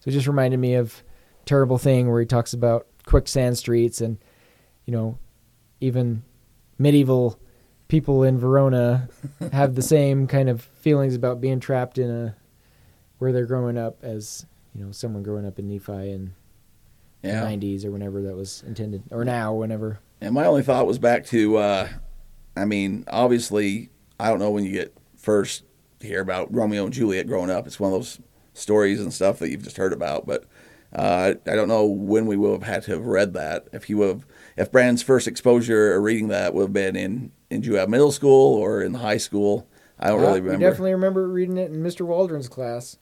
So 0.00 0.08
it 0.08 0.12
just 0.12 0.26
reminded 0.26 0.60
me 0.60 0.74
of 0.74 1.02
Terrible 1.46 1.78
Thing, 1.78 2.10
where 2.10 2.20
he 2.20 2.26
talks 2.26 2.52
about 2.52 2.86
quicksand 3.06 3.58
streets 3.58 4.00
and, 4.00 4.18
you 4.86 4.92
know, 4.92 5.18
even 5.80 6.22
medieval 6.78 7.38
people 7.88 8.22
in 8.22 8.38
Verona 8.38 9.08
have 9.52 9.74
the 9.74 9.82
same 9.82 10.26
kind 10.26 10.48
of 10.48 10.62
feelings 10.62 11.14
about 11.14 11.40
being 11.40 11.60
trapped 11.60 11.98
in 11.98 12.10
a 12.10 12.36
where 13.18 13.32
they're 13.32 13.46
growing 13.46 13.76
up 13.78 14.02
as 14.02 14.46
you 14.74 14.84
know 14.84 14.90
someone 14.90 15.22
growing 15.22 15.46
up 15.46 15.58
in 15.58 15.68
Nephi 15.68 16.10
in 16.10 16.34
Yeah. 17.22 17.44
the 17.44 17.46
90s 17.46 17.84
or 17.84 17.90
whenever 17.92 18.22
that 18.22 18.34
was 18.34 18.64
intended 18.66 19.02
or 19.10 19.24
now 19.24 19.52
whenever 19.54 20.00
And 20.20 20.34
my 20.34 20.46
only 20.46 20.62
thought 20.62 20.86
was 20.86 20.98
back 20.98 21.24
to, 21.26 21.56
uh, 21.58 21.88
I 22.56 22.64
mean, 22.64 23.04
obviously, 23.08 23.90
I 24.18 24.28
don't 24.28 24.38
know 24.38 24.50
when 24.50 24.64
you 24.64 24.72
get 24.72 24.96
first 25.16 25.64
hear 26.00 26.20
about 26.20 26.52
Romeo 26.52 26.84
and 26.84 26.92
Juliet 26.92 27.26
growing 27.28 27.50
up. 27.50 27.66
It's 27.66 27.78
one 27.78 27.92
of 27.92 27.98
those 27.98 28.18
stories 28.54 29.00
and 29.00 29.12
stuff 29.12 29.38
that 29.38 29.50
you've 29.50 29.62
just 29.62 29.76
heard 29.76 29.92
about, 29.92 30.26
but 30.26 30.44
uh, 30.94 31.34
I 31.46 31.54
don't 31.54 31.68
know 31.68 31.86
when 31.86 32.26
we 32.26 32.36
would 32.36 32.52
have 32.52 32.62
had 32.62 32.82
to 32.84 32.92
have 32.92 33.06
read 33.06 33.32
that. 33.34 33.68
If 33.72 33.84
he 33.84 33.94
would 33.94 34.08
have, 34.08 34.26
if 34.56 34.70
Brandon's 34.70 35.02
first 35.02 35.26
exposure 35.26 35.94
or 35.94 36.00
reading 36.00 36.28
that 36.28 36.54
would 36.54 36.62
have 36.62 36.72
been 36.72 36.96
in 36.96 37.32
in 37.50 37.62
Juab 37.62 37.88
Middle 37.88 38.12
School 38.12 38.56
or 38.56 38.82
in 38.82 38.94
high 38.94 39.16
school, 39.16 39.68
I 39.98 40.08
don't 40.08 40.20
really 40.20 40.40
remember. 40.40 40.66
definitely 40.66 40.92
remember 40.92 41.28
reading 41.28 41.56
it 41.56 41.70
in 41.70 41.82
Mr. 41.82 42.04
Waldron's 42.04 42.48
class 42.48 42.98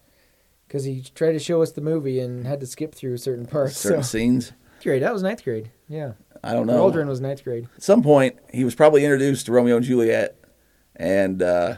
because 0.69 0.85
he 0.85 1.03
tried 1.15 1.33
to 1.33 1.39
show 1.41 1.63
us 1.63 1.73
the 1.73 1.81
movie 1.81 2.21
and 2.21 2.47
had 2.47 2.61
to 2.61 2.67
skip 2.67 2.95
through 2.95 3.17
certain 3.17 3.47
parts. 3.47 3.77
certain 3.77 4.03
so. 4.03 4.19
scenes. 4.19 4.53
Grade. 4.83 5.03
That 5.03 5.13
was 5.13 5.23
ninth 5.23 5.45
grade. 5.45 5.71
Yeah. 5.89 6.13
I 6.43 6.53
don't 6.53 6.67
know. 6.67 6.79
Waldron 6.79 7.09
was 7.09 7.21
ninth 7.21 7.45
grade. 7.45 7.69
At 7.77 7.83
some 7.83 8.03
point, 8.03 8.39
he 8.53 8.65
was 8.65 8.75
probably 8.75 9.05
introduced 9.05 9.47
to 9.47 9.53
Romeo 9.53 9.77
and 9.77 9.85
Juliet, 9.85 10.39
and 10.97 11.43
uh, 11.43 11.77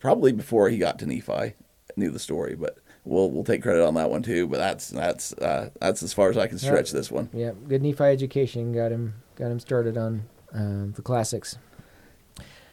probably 0.00 0.32
before 0.32 0.68
he 0.68 0.76
got 0.76 0.98
to 0.98 1.06
Nephi, 1.06 1.54
knew 1.96 2.10
the 2.10 2.18
story. 2.18 2.54
But 2.54 2.78
we'll 3.06 3.30
we'll 3.30 3.44
take 3.44 3.62
credit 3.62 3.86
on 3.86 3.94
that 3.94 4.10
one 4.10 4.22
too. 4.22 4.46
But 4.46 4.58
that's 4.58 4.88
that's 4.90 5.32
uh, 5.34 5.70
that's 5.80 6.02
as 6.02 6.12
far 6.12 6.28
as 6.28 6.36
I 6.36 6.46
can 6.46 6.58
stretch 6.58 6.90
this 6.90 7.10
one. 7.10 7.30
Yeah. 7.32 7.52
Good 7.68 7.82
Nephi 7.82 8.04
education 8.04 8.72
got 8.72 8.92
him 8.92 9.14
got 9.36 9.50
him 9.50 9.60
started 9.60 9.96
on 9.96 10.24
um, 10.52 10.92
the 10.92 11.02
classics. 11.02 11.56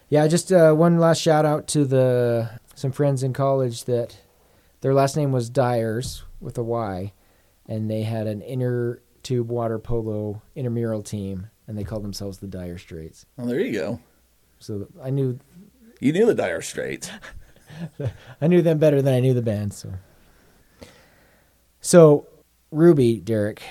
Yeah. 0.09 0.27
Just 0.27 0.51
uh, 0.51 0.73
one 0.73 0.97
last 0.99 1.21
shout 1.21 1.45
out 1.45 1.67
to 1.69 1.85
the 1.85 2.49
some 2.75 2.91
friends 2.91 3.23
in 3.23 3.33
college 3.33 3.85
that 3.85 4.17
their 4.81 4.93
last 4.93 5.15
name 5.15 5.31
was 5.31 5.49
Dyers 5.49 6.23
with 6.41 6.57
a 6.57 6.63
Y, 6.63 7.13
and 7.67 7.89
they 7.89 8.01
had 8.03 8.27
an 8.27 8.41
inner 8.41 9.01
tube 9.21 9.49
water 9.49 9.79
polo 9.79 10.41
intramural 10.55 11.01
team, 11.01 11.49
and 11.67 11.77
they 11.77 11.83
called 11.85 12.03
themselves 12.03 12.39
the 12.39 12.47
Dyer 12.47 12.77
Straits. 12.77 13.25
Well, 13.37 13.47
there 13.47 13.59
you 13.61 13.71
go. 13.71 13.99
So 14.59 14.87
I 15.01 15.09
knew 15.09 15.39
You 15.99 16.11
knew 16.11 16.25
the 16.25 16.33
Dire 16.33 16.61
Straits. 16.61 17.09
I 18.41 18.47
knew 18.47 18.61
them 18.61 18.77
better 18.77 19.01
than 19.01 19.13
I 19.13 19.19
knew 19.19 19.33
the 19.33 19.41
band. 19.41 19.73
So, 19.73 19.91
so 21.83 22.25
Ruby, 22.71 23.19
Derek, 23.19 23.61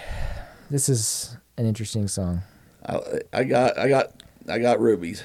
this 0.70 0.88
is 0.88 1.37
an 1.57 1.66
interesting 1.66 2.07
song. 2.07 2.42
I, 2.87 3.01
I 3.33 3.44
got 3.44 3.79
I 3.79 3.88
got 3.88 4.22
I 4.48 4.59
got 4.59 4.79
rubies. 4.81 5.22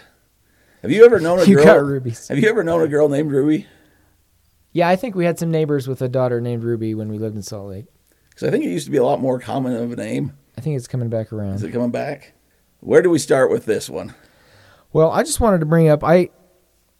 Have 0.81 0.91
you 0.91 1.05
ever 1.05 1.19
known 1.19 1.39
a 1.39 1.43
You 1.45 1.55
girl? 1.57 1.65
got 1.65 1.83
rubies. 1.83 2.27
Have 2.29 2.39
you 2.39 2.49
ever 2.49 2.63
known 2.63 2.81
a 2.81 2.87
girl 2.87 3.09
named 3.09 3.31
Ruby? 3.31 3.67
Yeah, 4.71 4.87
I 4.89 4.95
think 4.95 5.15
we 5.15 5.25
had 5.25 5.39
some 5.39 5.51
neighbors 5.51 5.87
with 5.87 6.01
a 6.01 6.07
daughter 6.09 6.39
named 6.39 6.63
Ruby 6.63 6.93
when 6.95 7.09
we 7.09 7.17
lived 7.17 7.35
in 7.35 7.41
Salt 7.41 7.69
Lake. 7.69 7.85
Because 8.29 8.47
I 8.47 8.51
think 8.51 8.63
it 8.63 8.69
used 8.69 8.85
to 8.85 8.91
be 8.91 8.97
a 8.97 9.03
lot 9.03 9.19
more 9.19 9.39
common 9.39 9.73
of 9.73 9.91
a 9.91 9.95
name. 9.95 10.33
I 10.57 10.61
think 10.61 10.77
it's 10.77 10.87
coming 10.87 11.09
back 11.09 11.33
around. 11.33 11.55
Is 11.55 11.63
it 11.63 11.71
coming 11.71 11.89
back? 11.91 12.33
Where 12.79 13.01
do 13.01 13.09
we 13.09 13.17
start 13.19 13.49
with 13.49 13.65
this 13.65 13.89
one? 13.89 14.13
Well, 14.93 15.11
I 15.11 15.23
just 15.23 15.39
wanted 15.39 15.59
to 15.59 15.65
bring 15.65 15.87
up 15.89 16.03
I 16.03 16.29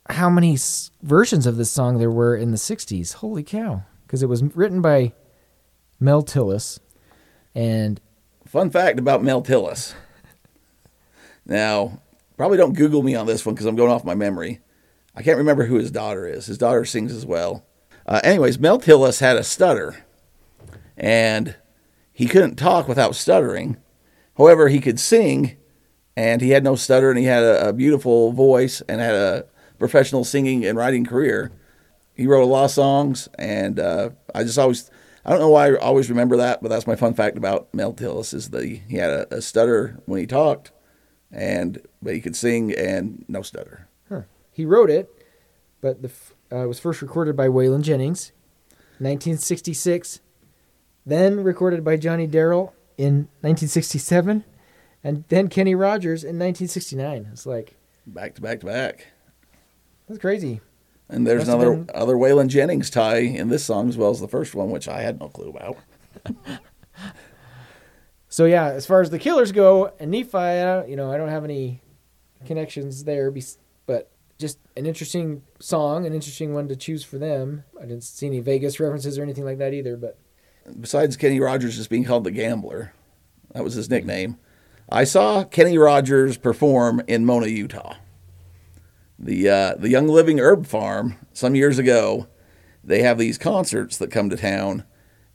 how 0.10 0.30
many 0.30 0.54
s- 0.54 0.89
versions 1.04 1.45
of 1.45 1.58
this 1.58 1.69
song 1.71 2.00
there 2.00 2.10
were 2.12 2.36
in 2.36 2.52
the 2.52 2.58
'60s. 2.58 3.13
Holy 3.15 3.43
cow! 3.43 3.84
Because 4.06 4.23
it 4.23 4.30
was 4.30 4.43
written 4.56 4.82
by 4.82 5.13
Mel 5.99 6.23
Tillis, 6.23 6.79
and 7.55 7.99
Fun 8.47 8.69
fact 8.69 8.97
about 8.97 9.23
Mel 9.23 9.43
Tillis. 9.43 9.93
Now, 11.45 11.99
probably 12.38 12.57
don't 12.57 12.77
Google 12.77 13.03
me 13.03 13.13
on 13.13 13.25
this 13.25 13.45
one 13.45 13.55
because 13.55 13.65
I'm 13.65 13.75
going 13.75 13.91
off 13.91 14.05
my 14.05 14.15
memory. 14.15 14.62
I 15.13 15.21
can't 15.21 15.38
remember 15.38 15.65
who 15.65 15.75
his 15.75 15.91
daughter 15.91 16.25
is. 16.25 16.45
His 16.45 16.57
daughter 16.57 16.86
sings 16.86 17.12
as 17.12 17.25
well. 17.25 17.65
Uh, 18.05 18.21
anyways, 18.23 18.57
Mel 18.57 18.79
Tillis 18.79 19.19
had 19.19 19.36
a 19.36 19.43
stutter, 19.43 20.05
and 20.95 21.55
he 22.13 22.25
couldn't 22.25 22.55
talk 22.55 22.88
without 22.88 23.15
stuttering. 23.15 23.77
However, 24.38 24.69
he 24.69 24.79
could 24.79 24.99
sing, 24.99 25.57
and 26.15 26.41
he 26.41 26.51
had 26.51 26.63
no 26.63 26.75
stutter, 26.75 27.10
and 27.10 27.19
he 27.19 27.25
had 27.25 27.43
a, 27.43 27.69
a 27.69 27.73
beautiful 27.73 28.31
voice 28.31 28.81
and 28.88 29.01
had 29.01 29.15
a 29.15 29.45
professional 29.77 30.23
singing 30.23 30.65
and 30.65 30.77
writing 30.77 31.05
career. 31.05 31.51
He 32.13 32.27
wrote 32.27 32.43
a 32.43 32.45
lot 32.45 32.65
of 32.65 32.71
songs, 32.71 33.27
and 33.38 33.77
uh, 33.77 34.12
I 34.33 34.43
just 34.43 34.57
always, 34.57 34.89
I 35.27 35.31
don't 35.31 35.41
know 35.41 35.49
why 35.49 35.67
I 35.67 35.75
always 35.75 36.09
remember 36.09 36.37
that, 36.37 36.61
but 36.63 36.69
that's 36.69 36.87
my 36.87 36.95
fun 36.95 37.13
fact 37.13 37.37
about 37.37 37.67
Mel 37.73 37.93
Tillis 37.93 38.33
is 38.33 38.49
that 38.51 38.63
he, 38.63 38.81
he 38.87 38.95
had 38.95 39.09
a, 39.09 39.35
a 39.35 39.41
stutter 39.41 39.99
when 40.05 40.21
he 40.21 40.25
talked, 40.25 40.71
and 41.31 41.85
but 42.01 42.13
he 42.13 42.21
could 42.21 42.35
sing 42.35 42.73
and 42.73 43.25
no 43.27 43.41
stutter. 43.41 43.89
he 44.51 44.65
wrote 44.65 44.89
it, 44.89 45.09
but 45.81 46.01
the 46.01 46.09
uh, 46.51 46.63
it 46.63 46.67
was 46.67 46.79
first 46.79 47.01
recorded 47.01 47.35
by 47.35 47.47
Waylon 47.49 47.81
Jennings, 47.81 48.31
1966, 48.99 50.21
then 51.05 51.43
recorded 51.43 51.83
by 51.83 51.97
Johnny 51.97 52.25
Darrell 52.25 52.73
in 52.97 53.27
1967, 53.41 54.45
and 55.03 55.25
then 55.27 55.49
Kenny 55.49 55.75
Rogers 55.75 56.23
in 56.23 56.39
1969. 56.39 57.29
It's 57.33 57.45
like 57.45 57.75
Back 58.07 58.35
to 58.35 58.41
back 58.41 58.61
to 58.61 58.65
back. 58.65 59.07
that's 60.07 60.19
crazy. 60.21 60.61
And 61.10 61.26
there's 61.26 61.48
Must 61.48 61.50
another 61.50 61.76
been- 61.78 61.89
other 61.96 62.15
Waylon 62.15 62.48
Jennings 62.48 62.89
tie 62.89 63.20
in 63.20 63.50
this 63.50 63.63
song 63.63 63.88
as 63.89 63.98
well 63.98 64.10
as 64.10 64.20
the 64.20 64.28
first 64.28 64.54
one, 64.56 64.72
which 64.72 64.88
I 64.88 65.02
had 65.02 65.20
no 65.20 65.30
clue 65.30 65.50
about. 65.50 65.78
So 68.30 68.46
yeah, 68.46 68.65
as 68.67 68.86
far 68.86 69.02
as 69.02 69.10
the 69.10 69.20
Killers 69.20 69.52
go, 69.52 69.93
and 70.00 70.12
Nephi, 70.12 70.89
you 70.91 70.96
know, 70.98 71.12
I 71.12 71.17
don't 71.17 71.30
have 71.30 71.43
any 71.43 71.82
connections 72.46 73.06
there, 73.06 73.34
but 73.86 74.12
just 74.38 74.60
an 74.76 74.86
interesting 74.86 75.43
song, 75.60 76.06
an 76.06 76.13
interesting 76.13 76.54
one 76.54 76.67
to 76.67 76.76
choose 76.76 77.04
for 77.04 77.17
them. 77.17 77.63
I 77.80 77.86
didn't 77.86 78.04
see 78.04 78.28
any 78.28 78.39
Vegas 78.41 78.80
references 78.80 79.17
or 79.17 79.24
anything 79.24 79.46
like 79.46 79.58
that 79.60 79.74
either, 79.74 79.96
but 79.98 80.20
Besides 80.80 81.15
Kenny 81.15 81.39
Rogers 81.39 81.78
just 81.78 81.89
being 81.89 82.04
called 82.04 82.26
the 82.26 82.32
Gambler, 82.32 82.93
that 83.54 83.63
was 83.63 83.76
his 83.76 83.89
nickname. 83.89 84.38
I 84.89 85.06
saw 85.06 85.46
Kenny 85.46 85.78
Rogers 85.78 86.38
perform 86.38 87.02
in 87.08 87.26
Mona, 87.26 87.48
Utah. 87.48 87.96
The 89.19 89.49
uh, 89.49 89.75
the 89.75 89.89
Young 89.89 90.08
Living 90.08 90.39
Herb 90.39 90.65
Farm 90.67 91.15
some 91.34 91.56
years 91.56 91.80
ago 91.80 92.27
they 92.84 93.01
have 93.01 93.17
these 93.17 93.38
concerts 93.38 93.97
that 93.97 94.12
come 94.12 94.30
to 94.30 94.38
town, 94.38 94.84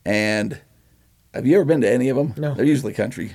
and 0.04 0.60
have 1.34 1.46
you 1.46 1.56
ever 1.56 1.64
been 1.66 1.82
to 1.82 1.90
any 1.90 2.08
of 2.08 2.16
them? 2.16 2.34
No. 2.36 2.54
They're 2.54 2.64
usually 2.64 2.94
country, 2.94 3.32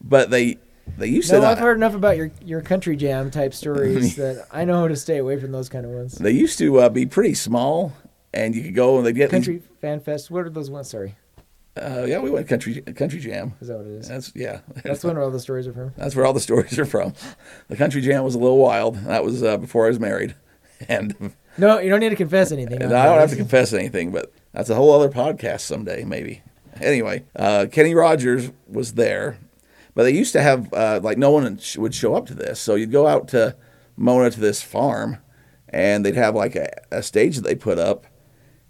but 0.00 0.30
they 0.30 0.58
they 0.96 1.08
used 1.08 1.28
to 1.30 1.36
No, 1.36 1.40
to. 1.42 1.46
I've 1.48 1.58
heard 1.58 1.76
enough 1.76 1.94
about 1.94 2.16
your 2.16 2.30
your 2.44 2.60
country 2.60 2.96
jam 2.96 3.30
type 3.30 3.52
stories 3.52 4.14
that 4.22 4.46
I 4.52 4.64
know 4.64 4.80
how 4.82 4.88
to 4.88 4.96
stay 4.96 5.18
away 5.18 5.38
from 5.40 5.52
those 5.52 5.68
kind 5.68 5.84
of 5.84 5.90
ones. 5.90 6.14
They 6.14 6.30
used 6.30 6.58
to 6.58 6.78
uh, 6.80 6.88
be 6.88 7.04
pretty 7.06 7.34
small, 7.34 7.92
and 8.32 8.54
you 8.54 8.62
could 8.62 8.74
go 8.74 8.98
and 8.98 9.06
they 9.06 9.12
get 9.12 9.30
these- 9.30 9.46
Country 9.46 9.62
fan 9.80 10.00
fest. 10.00 10.30
What 10.30 10.44
are 10.46 10.50
those 10.50 10.70
ones? 10.70 10.88
Sorry, 10.88 11.16
Uh, 11.76 12.04
yeah, 12.08 12.18
we 12.18 12.30
went 12.30 12.48
country 12.48 12.80
country 12.80 13.20
jam. 13.20 13.54
is 13.60 13.68
that 13.68 13.76
what 13.76 13.86
it 13.86 13.92
is? 13.92 14.08
That's 14.08 14.32
yeah. 14.34 14.60
That's 14.82 15.04
when 15.04 15.16
all 15.16 15.30
the 15.30 15.38
stories 15.38 15.66
are 15.68 15.72
from. 15.72 15.92
That's 15.96 16.16
where 16.16 16.26
all 16.26 16.32
the 16.32 16.40
stories 16.40 16.78
are 16.78 16.84
from. 16.84 17.14
The 17.68 17.76
country 17.76 18.00
jam 18.00 18.24
was 18.24 18.34
a 18.34 18.38
little 18.38 18.58
wild. 18.58 18.96
That 19.04 19.24
was 19.24 19.42
uh, 19.42 19.58
before 19.58 19.86
I 19.86 19.88
was 19.88 20.00
married, 20.00 20.34
and, 20.88 21.34
No, 21.56 21.78
you 21.78 21.88
don't 21.88 22.00
need 22.00 22.08
to 22.08 22.16
confess 22.16 22.50
anything. 22.50 22.82
I 22.82 22.88
don't 22.88 23.18
have 23.20 23.30
to 23.30 23.36
confess 23.36 23.72
anything. 23.72 24.10
But 24.10 24.32
that's 24.52 24.70
a 24.70 24.74
whole 24.74 24.92
other 24.92 25.08
podcast 25.08 25.60
someday, 25.60 26.02
maybe. 26.04 26.42
Anyway, 26.80 27.24
uh, 27.36 27.66
Kenny 27.70 27.94
Rogers 27.94 28.50
was 28.68 28.94
there, 28.94 29.38
but 29.94 30.02
they 30.04 30.12
used 30.12 30.32
to 30.32 30.42
have 30.42 30.72
uh, 30.72 31.00
like 31.02 31.18
no 31.18 31.30
one 31.30 31.60
would 31.76 31.94
show 31.94 32.14
up 32.14 32.26
to 32.26 32.34
this. 32.34 32.58
So 32.58 32.74
you'd 32.74 32.92
go 32.92 33.06
out 33.06 33.28
to 33.28 33.54
Mona 33.96 34.30
to 34.30 34.40
this 34.40 34.62
farm, 34.62 35.18
and 35.68 36.04
they'd 36.04 36.14
have 36.16 36.34
like 36.34 36.56
a, 36.56 36.68
a 36.90 37.02
stage 37.04 37.36
that 37.36 37.42
they 37.42 37.54
put 37.54 37.78
up, 37.78 38.06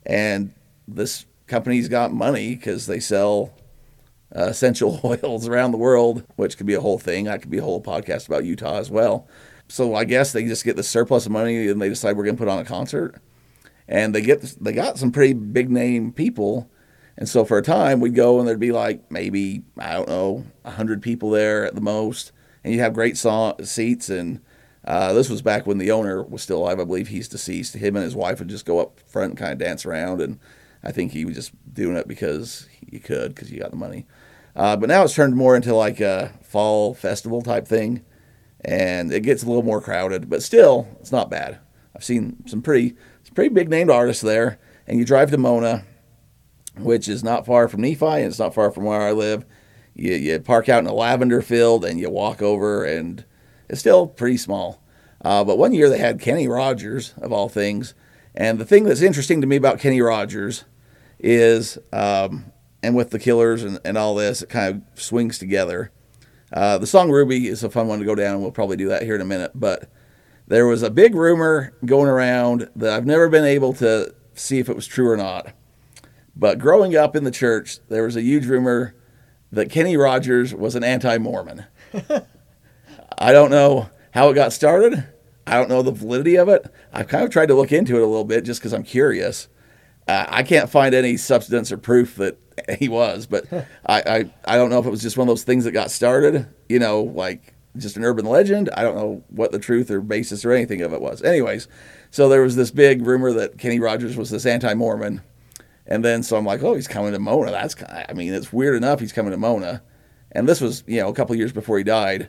and 0.04 0.52
this 0.86 1.24
company's 1.48 1.88
got 1.88 2.12
money 2.12 2.54
because 2.54 2.86
they 2.86 3.00
sell 3.00 3.52
uh, 4.34 4.44
essential 4.44 5.00
oils 5.04 5.48
around 5.48 5.72
the 5.72 5.78
world, 5.78 6.24
which 6.36 6.56
could 6.56 6.66
be 6.66 6.74
a 6.74 6.80
whole 6.80 6.98
thing. 6.98 7.24
That 7.24 7.42
could 7.42 7.50
be 7.50 7.58
a 7.58 7.62
whole 7.62 7.82
podcast 7.82 8.28
about 8.28 8.44
Utah 8.44 8.78
as 8.78 8.90
well. 8.90 9.26
So 9.68 9.94
I 9.94 10.04
guess 10.04 10.32
they 10.32 10.44
just 10.44 10.64
get 10.64 10.76
the 10.76 10.82
surplus 10.82 11.26
of 11.26 11.32
money 11.32 11.68
and 11.68 11.80
they 11.80 11.88
decide 11.88 12.16
we're 12.16 12.24
going 12.24 12.36
to 12.36 12.40
put 12.40 12.48
on 12.48 12.58
a 12.58 12.64
concert, 12.64 13.20
and 13.86 14.14
they 14.14 14.22
get 14.22 14.40
they 14.60 14.72
got 14.72 14.98
some 14.98 15.12
pretty 15.12 15.34
big 15.34 15.70
name 15.70 16.12
people, 16.12 16.70
and 17.16 17.28
so 17.28 17.44
for 17.44 17.58
a 17.58 17.62
time 17.62 18.00
we'd 18.00 18.14
go 18.14 18.38
and 18.38 18.48
there'd 18.48 18.58
be 18.58 18.72
like 18.72 19.10
maybe 19.10 19.62
I 19.78 19.94
don't 19.94 20.08
know 20.08 20.46
hundred 20.64 21.02
people 21.02 21.30
there 21.30 21.66
at 21.66 21.74
the 21.74 21.82
most, 21.82 22.32
and 22.64 22.72
you'd 22.72 22.80
have 22.80 22.94
great 22.94 23.16
song, 23.16 23.62
seats 23.64 24.08
and. 24.08 24.40
Uh, 24.84 25.12
this 25.12 25.28
was 25.28 25.42
back 25.42 25.66
when 25.66 25.76
the 25.76 25.90
owner 25.90 26.22
was 26.22 26.40
still 26.40 26.60
alive. 26.60 26.80
I 26.80 26.84
believe 26.84 27.08
he's 27.08 27.28
deceased. 27.28 27.74
Him 27.74 27.94
and 27.94 28.04
his 28.04 28.16
wife 28.16 28.38
would 28.38 28.48
just 28.48 28.64
go 28.64 28.78
up 28.78 29.00
front 29.00 29.32
and 29.32 29.38
kind 29.38 29.52
of 29.52 29.58
dance 29.58 29.84
around, 29.84 30.22
and 30.22 30.38
I 30.82 30.92
think 30.92 31.12
he 31.12 31.24
was 31.24 31.34
just 31.34 31.52
doing 31.72 31.96
it 31.96 32.08
because 32.08 32.68
he 32.70 32.98
could, 32.98 33.34
because 33.34 33.48
he 33.48 33.58
got 33.58 33.70
the 33.70 33.76
money. 33.76 34.06
Uh, 34.54 34.76
but 34.76 34.88
now 34.88 35.04
it's 35.04 35.14
turned 35.14 35.36
more 35.36 35.54
into 35.54 35.74
like 35.74 36.00
a 36.00 36.32
fall 36.42 36.94
festival 36.94 37.42
type 37.42 37.66
thing, 37.66 38.04
and 38.64 39.12
it 39.12 39.20
gets 39.20 39.42
a 39.42 39.46
little 39.46 39.62
more 39.62 39.80
crowded. 39.80 40.28
But 40.28 40.42
still, 40.42 40.88
it's 41.00 41.12
not 41.12 41.30
bad. 41.30 41.58
I've 41.94 42.04
seen 42.04 42.44
some 42.46 42.62
pretty, 42.62 42.96
some 43.24 43.34
pretty 43.34 43.54
big 43.54 43.68
named 43.68 43.90
artists 43.90 44.22
there, 44.22 44.58
and 44.86 44.98
you 44.98 45.04
drive 45.04 45.30
to 45.30 45.38
Mona, 45.38 45.84
which 46.76 47.08
is 47.08 47.24
not 47.24 47.46
far 47.46 47.68
from 47.68 47.82
Nephi, 47.82 48.04
and 48.06 48.26
it's 48.26 48.38
not 48.38 48.54
far 48.54 48.70
from 48.70 48.84
where 48.84 49.02
I 49.02 49.12
live. 49.12 49.44
You, 49.94 50.14
you 50.14 50.40
park 50.40 50.68
out 50.68 50.80
in 50.80 50.86
a 50.86 50.94
lavender 50.94 51.42
field, 51.42 51.84
and 51.84 51.98
you 51.98 52.08
walk 52.10 52.40
over, 52.40 52.84
and 52.84 53.24
it's 53.68 53.80
still 53.80 54.06
pretty 54.06 54.36
small. 54.36 54.82
Uh, 55.24 55.42
but 55.44 55.58
one 55.58 55.72
year 55.72 55.88
they 55.88 55.98
had 55.98 56.20
Kenny 56.20 56.46
Rogers, 56.46 57.14
of 57.18 57.32
all 57.32 57.48
things. 57.48 57.94
And 58.38 58.60
the 58.60 58.64
thing 58.64 58.84
that's 58.84 59.02
interesting 59.02 59.40
to 59.40 59.48
me 59.48 59.56
about 59.56 59.80
Kenny 59.80 60.00
Rogers 60.00 60.64
is, 61.18 61.76
um, 61.92 62.52
and 62.84 62.94
with 62.94 63.10
the 63.10 63.18
Killers 63.18 63.64
and, 63.64 63.80
and 63.84 63.98
all 63.98 64.14
this, 64.14 64.42
it 64.42 64.48
kind 64.48 64.76
of 64.94 65.02
swings 65.02 65.38
together. 65.38 65.90
Uh, 66.52 66.78
the 66.78 66.86
song 66.86 67.10
Ruby 67.10 67.48
is 67.48 67.64
a 67.64 67.68
fun 67.68 67.88
one 67.88 67.98
to 67.98 68.04
go 68.04 68.14
down, 68.14 68.34
and 68.34 68.40
we'll 68.40 68.52
probably 68.52 68.76
do 68.76 68.88
that 68.90 69.02
here 69.02 69.16
in 69.16 69.20
a 69.20 69.24
minute. 69.24 69.50
But 69.56 69.90
there 70.46 70.68
was 70.68 70.84
a 70.84 70.90
big 70.90 71.16
rumor 71.16 71.74
going 71.84 72.08
around 72.08 72.70
that 72.76 72.92
I've 72.92 73.04
never 73.04 73.28
been 73.28 73.44
able 73.44 73.72
to 73.74 74.14
see 74.34 74.60
if 74.60 74.68
it 74.68 74.76
was 74.76 74.86
true 74.86 75.10
or 75.10 75.16
not. 75.16 75.52
But 76.36 76.60
growing 76.60 76.94
up 76.94 77.16
in 77.16 77.24
the 77.24 77.32
church, 77.32 77.80
there 77.88 78.04
was 78.04 78.14
a 78.14 78.22
huge 78.22 78.46
rumor 78.46 78.94
that 79.50 79.68
Kenny 79.68 79.96
Rogers 79.96 80.54
was 80.54 80.76
an 80.76 80.84
anti 80.84 81.18
Mormon. 81.18 81.64
I 83.18 83.32
don't 83.32 83.50
know 83.50 83.90
how 84.12 84.30
it 84.30 84.34
got 84.34 84.52
started. 84.52 85.08
I 85.48 85.54
don't 85.54 85.68
know 85.68 85.82
the 85.82 85.92
validity 85.92 86.36
of 86.36 86.48
it. 86.48 86.66
I've 86.92 87.08
kind 87.08 87.24
of 87.24 87.30
tried 87.30 87.46
to 87.46 87.54
look 87.54 87.72
into 87.72 87.96
it 87.96 88.02
a 88.02 88.06
little 88.06 88.24
bit 88.24 88.44
just 88.44 88.60
because 88.60 88.72
I'm 88.72 88.82
curious. 88.82 89.48
Uh, 90.06 90.26
I 90.28 90.42
can't 90.42 90.70
find 90.70 90.94
any 90.94 91.16
substance 91.16 91.72
or 91.72 91.78
proof 91.78 92.16
that 92.16 92.38
he 92.78 92.88
was, 92.88 93.26
but 93.26 93.46
I, 93.86 94.02
I, 94.06 94.30
I 94.44 94.56
don't 94.56 94.70
know 94.70 94.78
if 94.78 94.86
it 94.86 94.90
was 94.90 95.02
just 95.02 95.16
one 95.16 95.28
of 95.28 95.32
those 95.32 95.44
things 95.44 95.64
that 95.64 95.72
got 95.72 95.90
started, 95.90 96.46
you 96.68 96.78
know, 96.78 97.02
like 97.02 97.54
just 97.76 97.96
an 97.96 98.04
urban 98.04 98.26
legend. 98.26 98.70
I 98.76 98.82
don't 98.82 98.96
know 98.96 99.22
what 99.28 99.52
the 99.52 99.58
truth 99.58 99.90
or 99.90 100.00
basis 100.00 100.44
or 100.44 100.52
anything 100.52 100.82
of 100.82 100.92
it 100.92 101.00
was. 101.00 101.22
Anyways, 101.22 101.68
so 102.10 102.28
there 102.28 102.42
was 102.42 102.56
this 102.56 102.70
big 102.70 103.06
rumor 103.06 103.32
that 103.32 103.58
Kenny 103.58 103.80
Rogers 103.80 104.16
was 104.16 104.30
this 104.30 104.46
anti 104.46 104.74
Mormon. 104.74 105.22
And 105.86 106.04
then 106.04 106.22
so 106.22 106.36
I'm 106.36 106.44
like, 106.44 106.62
oh, 106.62 106.74
he's 106.74 106.88
coming 106.88 107.12
to 107.12 107.18
Mona. 107.18 107.50
That's 107.50 107.74
I 107.82 108.12
mean, 108.12 108.34
it's 108.34 108.52
weird 108.52 108.76
enough 108.76 109.00
he's 109.00 109.12
coming 109.12 109.32
to 109.32 109.38
Mona. 109.38 109.82
And 110.32 110.46
this 110.46 110.60
was, 110.60 110.84
you 110.86 111.00
know, 111.00 111.08
a 111.08 111.14
couple 111.14 111.34
years 111.34 111.52
before 111.52 111.78
he 111.78 111.84
died. 111.84 112.28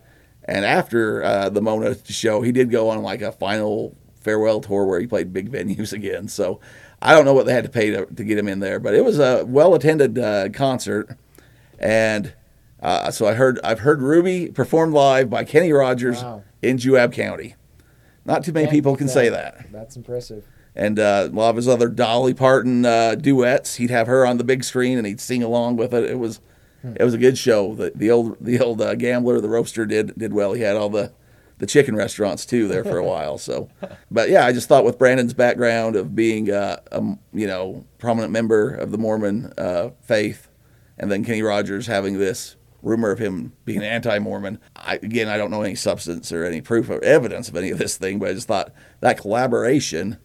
And 0.49 0.65
after 0.65 1.23
uh, 1.23 1.49
the 1.49 1.61
Mona 1.61 1.95
show, 2.05 2.41
he 2.41 2.51
did 2.51 2.71
go 2.71 2.89
on 2.89 3.03
like 3.03 3.21
a 3.21 3.31
final 3.31 3.95
farewell 4.19 4.61
tour 4.61 4.83
where 4.85 4.99
he 4.99 5.05
played 5.05 5.31
big 5.31 5.51
venues 5.57 5.93
again. 5.93 6.27
So 6.27 6.59
I 7.01 7.13
don't 7.13 7.23
know 7.23 7.33
what 7.35 7.45
they 7.45 7.53
had 7.53 7.65
to 7.65 7.69
pay 7.69 7.91
to, 7.91 8.07
to 8.07 8.23
get 8.23 8.37
him 8.37 8.47
in 8.47 8.59
there, 8.59 8.79
but 8.79 8.95
it 8.95 9.05
was 9.05 9.19
a 9.19 9.45
well 9.45 9.75
attended 9.75 10.17
uh, 10.17 10.49
concert. 10.49 11.15
And 11.77 12.33
uh, 12.81 13.11
so 13.11 13.27
I 13.27 13.33
heard 13.35 13.59
I've 13.63 13.79
heard 13.81 14.01
Ruby 14.01 14.47
performed 14.47 14.93
live 14.93 15.29
by 15.29 15.43
Kenny 15.43 15.71
Rogers 15.71 16.23
Wow. 16.23 16.41
in 16.63 16.77
Juab 16.77 17.13
County. 17.13 17.55
Not 18.25 18.43
too 18.43 18.51
many 18.51 18.67
people 18.71 18.95
can 18.95 19.07
say 19.07 19.29
that 19.29 19.71
That's 19.71 19.95
impressive. 19.95 20.45
and 20.75 20.99
uh, 20.99 21.29
a 21.31 21.35
lot 21.35 21.49
of 21.51 21.55
his 21.57 21.67
other 21.67 21.89
Dolly 21.89 22.33
Parton 22.33 22.85
uh, 22.85 23.15
duets. 23.15 23.75
He'd 23.75 23.89
have 23.91 24.07
her 24.07 24.25
on 24.25 24.37
the 24.37 24.43
big 24.43 24.63
screen, 24.63 24.97
and 24.97 25.05
he'd 25.07 25.19
sing 25.21 25.41
along 25.43 25.77
with 25.77 25.93
it. 25.93 26.03
It 26.09 26.19
was 26.19 26.39
it 26.83 27.03
was 27.03 27.13
a 27.13 27.17
good 27.17 27.37
show. 27.37 27.75
The, 27.75 27.91
the 27.95 28.11
old 28.11 28.37
the 28.39 28.59
old 28.59 28.81
uh, 28.81 28.95
gambler, 28.95 29.41
the 29.41 29.49
roaster 29.49 29.85
did 29.85 30.17
did 30.17 30.33
well. 30.33 30.53
He 30.53 30.61
had 30.61 30.75
all 30.75 30.89
the 30.89 31.13
the 31.59 31.67
chicken 31.67 31.95
restaurants 31.95 32.45
too 32.45 32.67
there 32.67 32.83
for 32.83 32.97
a 32.97 33.03
while. 33.03 33.37
So, 33.37 33.69
but 34.11 34.29
yeah, 34.29 34.45
I 34.45 34.53
just 34.53 34.67
thought 34.67 34.85
with 34.85 34.97
Brandon's 34.97 35.33
background 35.33 35.95
of 35.95 36.15
being 36.15 36.49
uh, 36.49 36.77
a 36.91 37.01
you 37.33 37.47
know 37.47 37.85
prominent 37.97 38.31
member 38.31 38.73
of 38.73 38.91
the 38.91 38.97
Mormon 38.97 39.53
uh, 39.57 39.89
faith, 40.01 40.49
and 40.97 41.11
then 41.11 41.23
Kenny 41.23 41.43
Rogers 41.43 41.87
having 41.87 42.17
this 42.17 42.55
rumor 42.81 43.11
of 43.11 43.19
him 43.19 43.51
being 43.65 43.83
anti-Mormon. 43.83 44.57
I, 44.75 44.95
again, 44.95 45.27
I 45.27 45.35
don't 45.35 45.51
know 45.51 45.61
any 45.61 45.75
substance 45.75 46.31
or 46.31 46.45
any 46.45 46.61
proof 46.61 46.89
or 46.89 47.03
evidence 47.03 47.49
of 47.49 47.57
any 47.57 47.71
of 47.71 47.77
this 47.77 47.97
thing, 47.97 48.19
but 48.19 48.29
I 48.29 48.33
just 48.33 48.47
thought 48.47 48.71
that 49.01 49.17
collaboration 49.17 50.17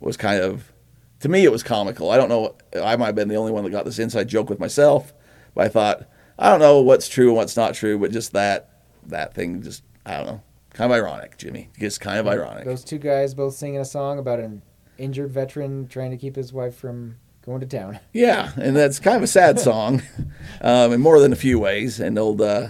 was 0.00 0.16
kind 0.16 0.42
of 0.42 0.72
to 1.20 1.28
me 1.28 1.44
it 1.44 1.52
was 1.52 1.62
comical. 1.62 2.10
I 2.10 2.16
don't 2.16 2.28
know 2.28 2.56
I 2.82 2.96
might 2.96 3.06
have 3.06 3.14
been 3.14 3.28
the 3.28 3.36
only 3.36 3.52
one 3.52 3.64
that 3.64 3.70
got 3.70 3.84
this 3.84 4.00
inside 4.00 4.28
joke 4.28 4.50
with 4.50 4.58
myself, 4.58 5.13
but 5.54 5.64
I 5.66 5.68
thought 5.68 6.08
I 6.38 6.50
don't 6.50 6.60
know 6.60 6.80
what's 6.80 7.08
true 7.08 7.28
and 7.28 7.36
what's 7.36 7.56
not 7.56 7.74
true, 7.74 7.98
but 7.98 8.10
just 8.10 8.32
that 8.32 8.70
that 9.06 9.34
thing 9.34 9.62
just 9.62 9.82
I 10.04 10.16
don't 10.16 10.26
know. 10.26 10.42
Kind 10.72 10.90
of 10.92 10.96
ironic, 10.98 11.38
Jimmy. 11.38 11.70
Just 11.78 12.00
kind 12.00 12.18
of 12.18 12.26
ironic. 12.26 12.64
Those 12.64 12.82
two 12.82 12.98
guys 12.98 13.32
both 13.32 13.54
singing 13.54 13.80
a 13.80 13.84
song 13.84 14.18
about 14.18 14.40
an 14.40 14.62
injured 14.98 15.30
veteran 15.30 15.86
trying 15.86 16.10
to 16.10 16.16
keep 16.16 16.34
his 16.34 16.52
wife 16.52 16.74
from 16.76 17.16
going 17.44 17.60
to 17.60 17.66
town. 17.66 18.00
Yeah, 18.12 18.52
and 18.56 18.74
that's 18.76 18.98
kind 18.98 19.16
of 19.16 19.22
a 19.22 19.28
sad 19.28 19.60
song, 19.60 20.02
um, 20.60 20.92
in 20.92 21.00
more 21.00 21.20
than 21.20 21.32
a 21.32 21.36
few 21.36 21.58
ways. 21.60 22.00
And 22.00 22.18
old 22.18 22.40
uh, 22.40 22.68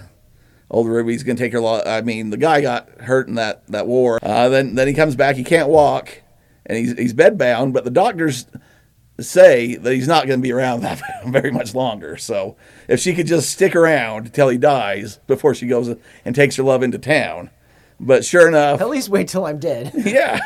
old 0.69 0.87
Ruby's 0.87 1.23
gonna 1.23 1.37
take 1.37 1.53
her. 1.53 1.59
Lo- 1.59 1.81
I 1.85 2.01
mean, 2.01 2.29
the 2.29 2.37
guy 2.37 2.61
got 2.61 2.89
hurt 3.01 3.27
in 3.27 3.35
that 3.35 3.65
that 3.67 3.87
war. 3.87 4.19
Uh, 4.21 4.49
then 4.49 4.75
then 4.75 4.87
he 4.87 4.93
comes 4.93 5.15
back. 5.15 5.35
He 5.35 5.43
can't 5.43 5.69
walk, 5.69 6.21
and 6.65 6.77
he's 6.77 6.95
he's 6.97 7.13
bedbound. 7.13 7.73
But 7.73 7.85
the 7.85 7.91
doctors 7.91 8.45
say 9.19 9.75
that 9.75 9.93
he's 9.93 10.07
not 10.07 10.27
going 10.27 10.39
to 10.39 10.43
be 10.43 10.51
around 10.51 10.81
that 10.83 11.01
very 11.25 11.51
much 11.51 11.73
longer. 11.73 12.17
So 12.17 12.55
if 12.87 12.99
she 12.99 13.13
could 13.13 13.27
just 13.27 13.49
stick 13.49 13.75
around 13.75 14.33
till 14.33 14.49
he 14.49 14.57
dies 14.57 15.19
before 15.27 15.55
she 15.55 15.67
goes 15.67 15.95
and 16.23 16.35
takes 16.35 16.55
her 16.57 16.63
love 16.63 16.83
into 16.83 16.97
town. 16.97 17.49
But 17.99 18.25
sure 18.25 18.47
enough, 18.47 18.81
At 18.81 18.89
least 18.89 19.09
wait 19.09 19.29
till 19.29 19.45
I'm 19.45 19.59
dead. 19.59 19.91
yeah. 20.05 20.39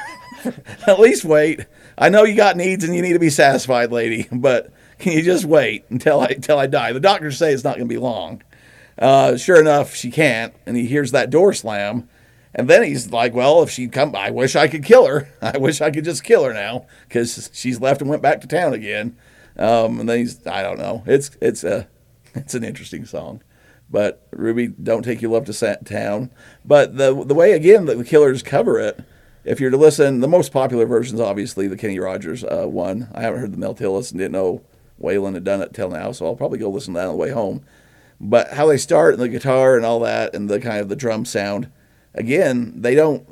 At 0.87 0.99
least 0.99 1.25
wait. 1.25 1.65
I 1.97 2.09
know 2.09 2.23
you 2.23 2.35
got 2.35 2.55
needs 2.55 2.83
and 2.83 2.95
you 2.95 3.01
need 3.01 3.13
to 3.13 3.19
be 3.19 3.29
satisfied, 3.29 3.91
lady, 3.91 4.27
but 4.31 4.71
can 4.99 5.13
you 5.13 5.21
just 5.21 5.45
wait 5.45 5.85
until 5.89 6.21
I 6.21 6.27
until 6.27 6.59
I 6.59 6.67
die? 6.67 6.93
The 6.93 6.99
doctors 6.99 7.37
say 7.37 7.51
it's 7.51 7.63
not 7.63 7.75
going 7.75 7.87
to 7.87 7.93
be 7.93 7.97
long. 7.99 8.43
Uh, 8.97 9.37
sure 9.37 9.59
enough, 9.59 9.95
she 9.95 10.11
can't, 10.11 10.53
and 10.65 10.75
he 10.77 10.85
hears 10.85 11.11
that 11.11 11.29
door 11.29 11.53
slam, 11.53 12.07
and 12.53 12.69
then 12.69 12.83
he's 12.83 13.11
like, 13.11 13.33
"Well, 13.33 13.61
if 13.63 13.69
she'd 13.69 13.91
come, 13.91 14.15
I 14.15 14.31
wish 14.31 14.55
I 14.55 14.67
could 14.67 14.83
kill 14.83 15.05
her. 15.05 15.29
I 15.41 15.57
wish 15.57 15.81
I 15.81 15.91
could 15.91 16.05
just 16.05 16.23
kill 16.23 16.43
her 16.43 16.53
now 16.53 16.85
because 17.07 17.49
she's 17.53 17.79
left 17.81 18.01
and 18.01 18.09
went 18.09 18.21
back 18.21 18.41
to 18.41 18.47
town 18.47 18.73
again." 18.73 19.17
Um, 19.57 19.99
and 19.99 20.07
then 20.07 20.19
he's, 20.19 20.45
I 20.47 20.63
don't 20.63 20.79
know. 20.79 21.03
It's 21.05 21.31
it's 21.41 21.63
a 21.63 21.87
it's 22.35 22.55
an 22.55 22.63
interesting 22.63 23.05
song. 23.05 23.43
But 23.91 24.27
Ruby, 24.31 24.67
don't 24.67 25.03
take 25.03 25.21
your 25.21 25.31
love 25.31 25.45
to 25.45 25.77
town. 25.83 26.31
But 26.63 26.97
the 26.97 27.23
the 27.25 27.33
way 27.35 27.53
again 27.53 27.85
that 27.85 27.97
the 27.97 28.03
Killers 28.03 28.43
cover 28.43 28.79
it, 28.79 29.03
if 29.43 29.59
you're 29.59 29.71
to 29.71 29.77
listen, 29.77 30.19
the 30.19 30.27
most 30.27 30.51
popular 30.51 30.85
version 30.85 31.15
is 31.15 31.21
obviously 31.21 31.67
the 31.67 31.77
Kenny 31.77 31.99
Rogers 31.99 32.43
uh, 32.43 32.65
one. 32.67 33.09
I 33.13 33.21
haven't 33.21 33.39
heard 33.39 33.53
the 33.53 33.57
Mel 33.57 33.75
Tillis 33.75 34.11
and 34.11 34.19
didn't 34.19 34.33
know 34.33 34.61
Waylon 35.01 35.33
had 35.33 35.43
done 35.43 35.61
it 35.61 35.73
till 35.73 35.89
now, 35.89 36.11
so 36.11 36.25
I'll 36.25 36.35
probably 36.35 36.59
go 36.59 36.69
listen 36.69 36.93
to 36.93 36.99
that 36.99 37.07
on 37.07 37.13
the 37.13 37.17
way 37.17 37.31
home. 37.31 37.63
But 38.21 38.53
how 38.53 38.67
they 38.67 38.77
start 38.77 39.13
and 39.13 39.23
the 39.23 39.29
guitar 39.29 39.75
and 39.75 39.85
all 39.85 40.01
that 40.01 40.35
and 40.35 40.49
the 40.49 40.59
kind 40.59 40.79
of 40.79 40.89
the 40.89 40.95
drum 40.95 41.25
sound, 41.25 41.71
again, 42.13 42.73
they 42.81 42.95
don't 42.95 43.27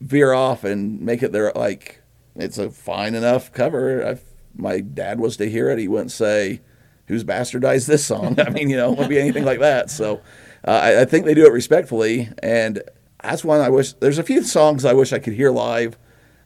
veer 0.00 0.32
off 0.32 0.64
and 0.64 1.00
make 1.00 1.22
it 1.22 1.32
their 1.32 1.52
like 1.52 2.00
it's 2.36 2.58
a 2.58 2.70
fine 2.70 3.14
enough 3.14 3.52
cover. 3.52 4.06
I, 4.06 4.18
my 4.56 4.80
dad 4.80 5.20
was 5.20 5.36
to 5.38 5.48
hear 5.48 5.70
it, 5.70 5.78
he 5.78 5.88
wouldn't 5.88 6.12
say, 6.12 6.60
"Who's 7.06 7.24
bastardized 7.24 7.86
this 7.86 8.04
song?" 8.04 8.38
I 8.46 8.50
mean, 8.50 8.70
you 8.70 8.76
know, 8.76 8.88
it 8.88 8.90
wouldn't 8.90 9.08
be 9.08 9.20
anything 9.20 9.44
like 9.44 9.60
that. 9.60 9.90
So 9.90 10.20
uh, 10.66 10.70
I, 10.70 11.02
I 11.02 11.04
think 11.04 11.24
they 11.24 11.34
do 11.34 11.46
it 11.46 11.52
respectfully, 11.52 12.30
and 12.42 12.82
that's 13.22 13.44
one 13.44 13.60
I 13.60 13.68
wish. 13.68 13.92
There's 13.94 14.18
a 14.18 14.22
few 14.22 14.42
songs 14.42 14.84
I 14.84 14.92
wish 14.92 15.12
I 15.12 15.18
could 15.18 15.34
hear 15.34 15.50
live. 15.50 15.98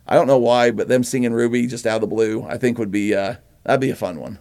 I 0.07 0.15
don't 0.15 0.27
know 0.27 0.39
why, 0.39 0.71
but 0.71 0.89
them 0.89 1.03
singing 1.03 1.33
Ruby 1.33 1.67
just 1.67 1.87
out 1.87 1.97
of 1.97 2.01
the 2.03 2.15
blue, 2.15 2.45
I 2.45 2.59
think 2.59 2.79
would 2.79 2.91
be 2.91 3.15
uh, 3.15 3.37
that'd 3.65 3.81
be 3.81 3.91
a 3.91 3.97
fun 3.97 4.21
one. 4.21 4.39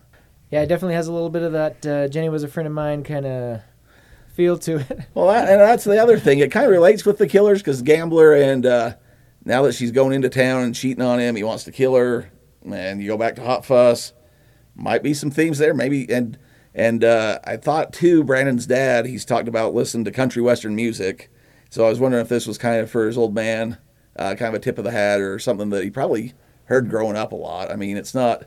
Yeah, 0.51 0.61
it 0.61 0.67
definitely 0.67 0.95
has 0.95 1.07
a 1.07 1.13
little 1.13 1.29
bit 1.29 1.41
of 1.41 1.53
that 1.53 1.85
uh, 1.85 2.07
Jenny 2.09 2.29
was 2.29 2.43
a 2.43 2.47
friend 2.47 2.67
of 2.67 2.73
mine 2.73 3.03
kind 3.03 3.25
of 3.25 3.61
feel 4.33 4.57
to 4.57 4.77
it. 4.79 4.99
Well, 5.13 5.27
that, 5.27 5.47
and 5.47 5.61
that's 5.61 5.83
the 5.83 6.01
other 6.01 6.17
thing. 6.17 6.39
It 6.39 6.51
kind 6.51 6.65
of 6.65 6.71
relates 6.71 7.05
with 7.05 7.19
the 7.19 7.27
killers 7.27 7.59
because 7.59 7.81
Gambler 7.83 8.33
and 8.33 8.65
uh, 8.65 8.95
now 9.45 9.61
that 9.63 9.73
she's 9.73 9.91
going 9.91 10.13
into 10.13 10.29
town 10.29 10.63
and 10.63 10.73
cheating 10.75 11.03
on 11.03 11.19
him, 11.19 11.35
he 11.35 11.43
wants 11.43 11.63
to 11.65 11.71
kill 11.71 11.95
her. 11.95 12.31
And 12.65 13.01
you 13.01 13.07
go 13.07 13.17
back 13.17 13.35
to 13.35 13.43
Hot 13.43 13.65
Fuss, 13.65 14.13
might 14.75 15.03
be 15.03 15.13
some 15.13 15.29
themes 15.29 15.59
there, 15.59 15.73
maybe. 15.73 16.11
And 16.11 16.37
and 16.73 17.03
uh, 17.03 17.39
I 17.43 17.57
thought 17.57 17.93
too, 17.93 18.23
Brandon's 18.23 18.65
dad, 18.65 19.05
he's 19.05 19.25
talked 19.25 19.47
about 19.47 19.75
listening 19.75 20.05
to 20.05 20.11
country 20.11 20.41
western 20.41 20.75
music. 20.75 21.29
So 21.69 21.85
I 21.85 21.89
was 21.89 21.99
wondering 21.99 22.23
if 22.23 22.29
this 22.29 22.47
was 22.47 22.57
kind 22.57 22.81
of 22.81 22.89
for 22.89 23.05
his 23.05 23.17
old 23.17 23.35
man, 23.35 23.77
uh, 24.15 24.35
kind 24.35 24.49
of 24.49 24.55
a 24.55 24.59
tip 24.59 24.77
of 24.77 24.83
the 24.83 24.91
hat 24.91 25.19
or 25.21 25.37
something 25.37 25.69
that 25.69 25.83
he 25.83 25.91
probably 25.91 26.33
heard 26.65 26.89
growing 26.89 27.15
up 27.15 27.31
a 27.31 27.35
lot. 27.35 27.71
I 27.71 27.75
mean, 27.75 27.97
it's 27.97 28.15
not 28.15 28.45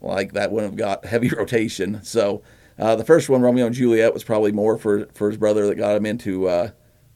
like 0.00 0.32
that 0.32 0.50
wouldn't 0.50 0.72
have 0.72 0.78
got 0.78 1.04
heavy 1.04 1.28
rotation. 1.36 2.02
So 2.02 2.42
uh, 2.78 2.96
the 2.96 3.04
first 3.04 3.28
one, 3.28 3.40
Romeo 3.40 3.66
and 3.66 3.74
Juliet, 3.74 4.12
was 4.12 4.24
probably 4.24 4.52
more 4.52 4.76
for, 4.76 5.06
for 5.14 5.28
his 5.28 5.38
brother 5.38 5.66
that 5.66 5.76
got 5.76 5.96
him 5.96 6.06
into 6.06 6.48
uh, 6.48 6.70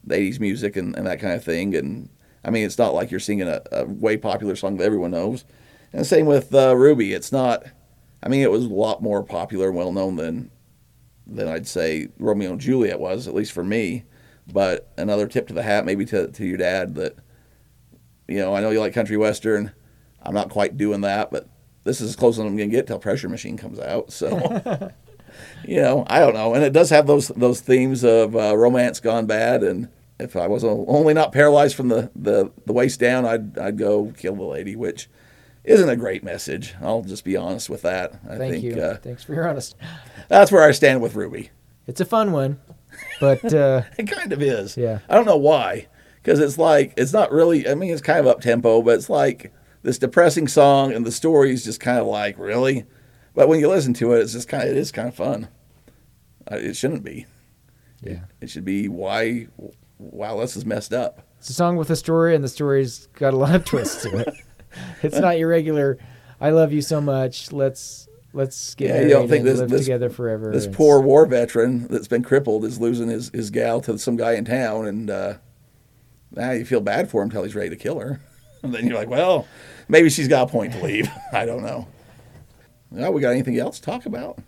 the 0.05 0.15
80s 0.15 0.41
music 0.41 0.77
and, 0.77 0.97
and 0.97 1.07
that 1.07 1.21
kind 1.21 1.35
of 1.35 1.43
thing. 1.43 1.75
And 1.75 2.09
I 2.45 2.51
mean, 2.51 2.65
it's 2.65 2.79
not 2.79 2.95
like 2.95 3.11
you're 3.11 3.21
singing 3.21 3.49
a, 3.49 3.63
a 3.73 3.85
way 3.85 4.17
popular 4.17 4.55
song 4.55 4.77
that 4.77 4.85
everyone 4.85 5.11
knows. 5.11 5.45
And 5.93 6.07
same 6.07 6.27
with 6.27 6.55
uh, 6.55 6.77
Ruby. 6.77 7.13
It's 7.13 7.33
not, 7.33 7.65
I 8.23 8.29
mean, 8.29 8.43
it 8.43 8.51
was 8.51 8.65
a 8.65 8.69
lot 8.69 9.03
more 9.03 9.25
popular 9.25 9.69
and 9.69 9.77
well 9.77 9.93
known 9.93 10.17
than, 10.17 10.51
than 11.27 11.49
I'd 11.49 11.67
say 11.67 12.09
Romeo 12.19 12.53
and 12.53 12.61
Juliet 12.61 13.01
was, 13.01 13.27
at 13.27 13.35
least 13.35 13.53
for 13.53 13.65
me. 13.65 14.05
But 14.51 14.93
another 14.97 15.27
tip 15.27 15.49
to 15.49 15.55
the 15.55 15.63
hat, 15.63 15.85
maybe 15.85 16.05
to, 16.07 16.29
to 16.29 16.47
your 16.47 16.57
dad, 16.57 16.95
that, 16.95 17.17
you 18.29 18.39
know, 18.39 18.55
I 18.55 18.61
know 18.61 18.71
you 18.71 18.81
like 18.81 18.95
country 18.95 19.17
western. 19.17 19.73
I'm 20.23 20.35
not 20.35 20.51
quite 20.51 20.77
doing 20.77 21.01
that, 21.03 21.31
but 21.31 21.49
this 21.85 22.01
is 22.01 22.11
as 22.11 22.17
close 22.17 22.37
as 22.37 22.45
I'm 22.45 22.57
going 22.57 22.71
to 22.71 22.77
get 22.77 22.87
till 22.87 22.99
Pressure 22.99 23.29
Machine 23.29 23.57
comes 23.57 23.81
out. 23.81 24.13
So. 24.13 24.93
you 25.67 25.81
know, 25.81 26.05
I 26.09 26.21
don't 26.21 26.35
know. 26.35 26.55
And 26.55 26.65
it 26.65 26.73
does 26.73 26.91
have 26.91 27.07
those 27.07 27.29
those 27.29 27.61
themes 27.61 28.05
of 28.05 28.35
uh, 28.37 28.57
romance 28.57 29.01
gone 29.01 29.27
bad. 29.27 29.63
And 29.63 29.89
if 30.19 30.37
I 30.37 30.47
was 30.47 30.65
only 30.65 31.15
not 31.15 31.33
paralyzed 31.33 31.77
from 31.77 31.89
the, 31.89 32.11
the, 32.17 32.51
the 32.67 32.73
waist 32.73 33.01
down, 33.01 33.25
I'd 33.25 33.59
I'd 33.59 33.79
go 33.79 34.13
kill 34.17 34.35
the 34.37 34.45
lady, 34.45 34.77
which 34.77 35.09
isn't 35.65 35.89
a 35.89 35.97
great 35.97 36.25
message. 36.25 36.75
I'll 36.81 37.03
just 37.03 37.25
be 37.25 37.37
honest 37.37 37.69
with 37.69 37.83
that. 37.83 38.19
I 38.29 38.37
Thank 38.37 38.53
think 38.53 38.65
you. 38.65 38.81
Uh, 38.83 38.97
Thanks 38.97 39.25
for 39.25 39.35
your 39.35 39.49
honesty. 39.49 39.77
that's 40.29 40.51
where 40.51 40.63
I 40.63 40.73
stand 40.73 41.03
with 41.03 41.15
Ruby. 41.15 41.51
It's 41.87 42.01
a 42.01 42.05
fun 42.05 42.33
one, 42.33 42.59
but 43.21 43.53
uh, 43.53 43.83
It 43.99 44.11
kind 44.11 44.33
of 44.33 44.43
is. 44.43 44.77
Yeah. 44.77 45.01
I 45.09 45.15
don't 45.15 45.27
know 45.27 45.37
why, 45.37 45.87
because 46.23 46.39
it's 46.39 46.59
like 46.59 46.95
it's 46.97 47.13
not 47.13 47.31
really. 47.33 47.69
I 47.69 47.75
mean, 47.75 47.93
it's 47.93 48.03
kind 48.03 48.21
of 48.21 48.27
up 48.27 48.41
tempo, 48.41 48.83
but 48.83 48.95
it's 48.95 49.11
like 49.11 49.53
this 49.83 49.99
depressing 49.99 50.49
song, 50.49 50.93
and 50.93 51.07
the 51.07 51.13
story 51.13 51.53
is 51.53 51.65
just 51.65 51.81
kind 51.81 51.99
of 51.99 52.07
like 52.07 52.39
really. 52.39 52.85
But 53.39 53.47
when 53.47 53.61
you 53.61 53.69
listen 53.69 53.95
to 53.95 54.15
it, 54.15 54.19
it's 54.23 54.33
just 54.33 54.49
kind 54.49 54.65
of 54.65 54.71
it 54.71 54.77
is 54.77 54.91
kind 54.91 55.07
of 55.07 55.15
fun. 55.15 55.47
Uh, 56.51 56.57
It 56.57 56.75
shouldn't 56.75 57.05
be. 57.05 57.25
yeah, 58.03 58.23
It 58.41 58.51
should 58.51 58.65
be 58.65 58.89
why. 58.89 59.47
Wow, 60.01 60.41
this 60.41 60.57
is 60.57 60.67
messed 60.67 60.93
up. 60.93 61.23
it's 61.39 61.49
a 61.49 61.53
song 61.55 61.77
with 61.77 61.89
a 61.91 61.95
story, 61.95 62.35
and 62.35 62.43
the 62.43 62.49
story's 62.49 63.07
got 63.15 63.33
a 63.35 63.37
lot 63.37 63.55
of 63.55 63.65
twists 63.65 64.03
to 64.03 64.19
it. 64.19 64.35
it's 65.05 65.21
not 65.21 65.39
your 65.39 65.47
regular. 65.51 65.99
I 66.41 66.51
love 66.51 66.73
you 66.73 66.83
so 66.83 67.01
much. 67.01 67.53
Let's 67.53 68.09
let's 68.33 68.75
get 68.75 68.89
Yeah, 68.89 69.01
you 69.03 69.09
don't 69.11 69.29
think 69.29 69.45
this- 69.45 69.61
live 69.61 69.71
this- 69.71 69.83
together 69.83 70.11
forever. 70.11 70.51
This 70.51 70.67
poor 70.67 71.01
war 71.01 71.25
veteran 71.25 71.87
that's 71.87 72.09
been 72.09 72.25
crippled 72.25 72.65
is 72.65 72.81
losing 72.81 73.09
his, 73.09 73.29
his 73.33 73.51
gal 73.51 73.81
to 73.83 73.97
some 74.01 74.17
guy 74.17 74.33
in 74.33 74.45
town, 74.47 74.85
and 74.89 75.09
uh, 75.11 75.35
now 76.33 76.51
you 76.51 76.65
feel 76.65 76.81
bad 76.81 77.09
for 77.09 77.23
him 77.23 77.29
until 77.29 77.45
he's 77.45 77.55
ready 77.55 77.71
to 77.71 77.77
kill 77.77 78.01
her. 78.01 78.21
and 78.65 78.75
then 78.75 78.85
you're 78.85 78.97
like, 78.99 79.09
well, 79.09 79.47
maybe 79.87 80.11
she's 80.11 80.27
got 80.27 80.49
a 80.49 80.51
point 80.51 80.73
to 80.73 80.83
leave. 80.83 81.09
I 81.33 81.45
don't 81.47 81.63
know. 81.63 81.87
Well, 82.91 83.13
we 83.13 83.21
got 83.21 83.31
anything 83.31 83.59
else 83.59 83.79
to 83.79 83.85
talk 83.85 84.07
about? 84.07 84.39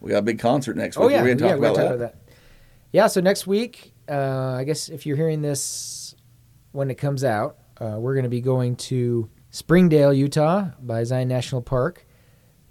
We 0.00 0.10
got 0.10 0.18
a 0.18 0.22
big 0.22 0.38
concert 0.38 0.76
next 0.76 0.96
week. 0.96 1.06
Oh 1.06 1.08
yeah, 1.08 1.22
We're 1.22 1.28
yeah, 1.28 1.34
going 1.34 1.38
to 1.38 1.44
talk, 1.44 1.50
we're 1.50 1.66
about, 1.66 1.76
gonna 1.76 1.88
that. 1.88 1.94
about 1.94 2.12
that. 2.26 2.34
Yeah, 2.92 3.06
so 3.06 3.20
next 3.20 3.46
week, 3.46 3.94
uh, 4.08 4.56
I 4.58 4.64
guess 4.64 4.88
if 4.88 5.06
you're 5.06 5.16
hearing 5.16 5.40
this 5.42 6.14
when 6.72 6.90
it 6.90 6.96
comes 6.96 7.24
out, 7.24 7.58
uh, 7.80 7.96
we're 7.98 8.14
going 8.14 8.24
to 8.24 8.28
be 8.30 8.40
going 8.40 8.76
to 8.76 9.30
Springdale, 9.50 10.12
Utah, 10.12 10.70
by 10.80 11.04
Zion 11.04 11.28
National 11.28 11.62
Park, 11.62 12.06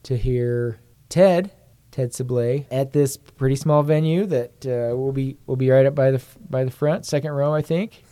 to 0.04 0.18
hear 0.18 0.80
Ted, 1.10 1.52
Ted 1.92 2.12
Sablay, 2.12 2.66
at 2.72 2.94
this 2.94 3.18
pretty 3.18 3.56
small 3.56 3.82
venue 3.84 4.26
that 4.28 4.66
uh, 4.66 4.96
will 4.96 5.12
be 5.12 5.38
will 5.46 5.56
be 5.56 5.70
right 5.70 5.86
up 5.86 5.96
by 5.96 6.12
the 6.12 6.22
by 6.50 6.64
the 6.64 6.72
front, 6.72 7.06
second 7.06 7.32
row, 7.32 7.54
I 7.54 7.62
think. 7.62 8.04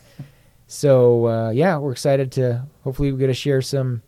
So 0.68 1.28
uh, 1.28 1.50
yeah, 1.52 1.78
we're 1.78 1.92
excited 1.92 2.32
to 2.34 2.66
hopefully 2.84 3.12
we 3.12 3.20
get 3.20 3.28
to 3.28 3.34
share 3.34 3.62
some 3.62 4.02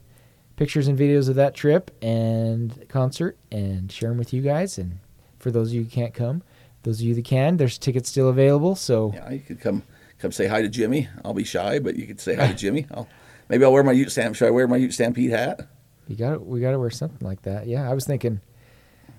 pictures 0.55 0.87
and 0.87 0.97
videos 0.97 1.29
of 1.29 1.35
that 1.35 1.55
trip 1.55 1.91
and 2.01 2.85
concert 2.89 3.37
and 3.51 3.91
share 3.91 4.09
them 4.09 4.17
with 4.17 4.33
you 4.33 4.41
guys. 4.41 4.77
And 4.77 4.99
for 5.39 5.51
those 5.51 5.69
of 5.69 5.73
you 5.75 5.83
who 5.83 5.89
can't 5.89 6.13
come, 6.13 6.43
those 6.83 6.99
of 6.99 7.05
you 7.05 7.15
that 7.15 7.25
can, 7.25 7.57
there's 7.57 7.77
tickets 7.77 8.09
still 8.09 8.29
available. 8.29 8.75
So 8.75 9.11
Yeah, 9.13 9.31
you 9.31 9.39
could 9.39 9.59
come 9.59 9.83
come 10.19 10.31
say 10.31 10.47
hi 10.47 10.61
to 10.61 10.69
Jimmy. 10.69 11.07
I'll 11.25 11.33
be 11.33 11.43
shy, 11.43 11.79
but 11.79 11.95
you 11.95 12.05
could 12.05 12.19
say 12.19 12.35
hi 12.35 12.47
to 12.47 12.53
Jimmy. 12.53 12.85
I'll, 12.91 13.07
maybe 13.49 13.63
I'll 13.63 13.73
wear 13.73 13.83
my 13.83 13.91
Ute 13.91 14.11
Stamp. 14.11 14.35
Should 14.35 14.47
I 14.47 14.51
wear 14.51 14.67
my 14.67 14.77
Ute 14.77 14.93
Stampede 14.93 15.31
hat? 15.31 15.67
you 16.07 16.15
got 16.17 16.31
to 16.33 16.39
we 16.39 16.59
got 16.59 16.71
to 16.71 16.79
wear 16.79 16.89
something 16.89 17.25
like 17.25 17.43
that. 17.43 17.67
Yeah, 17.67 17.89
I 17.89 17.93
was 17.93 18.05
thinking 18.05 18.41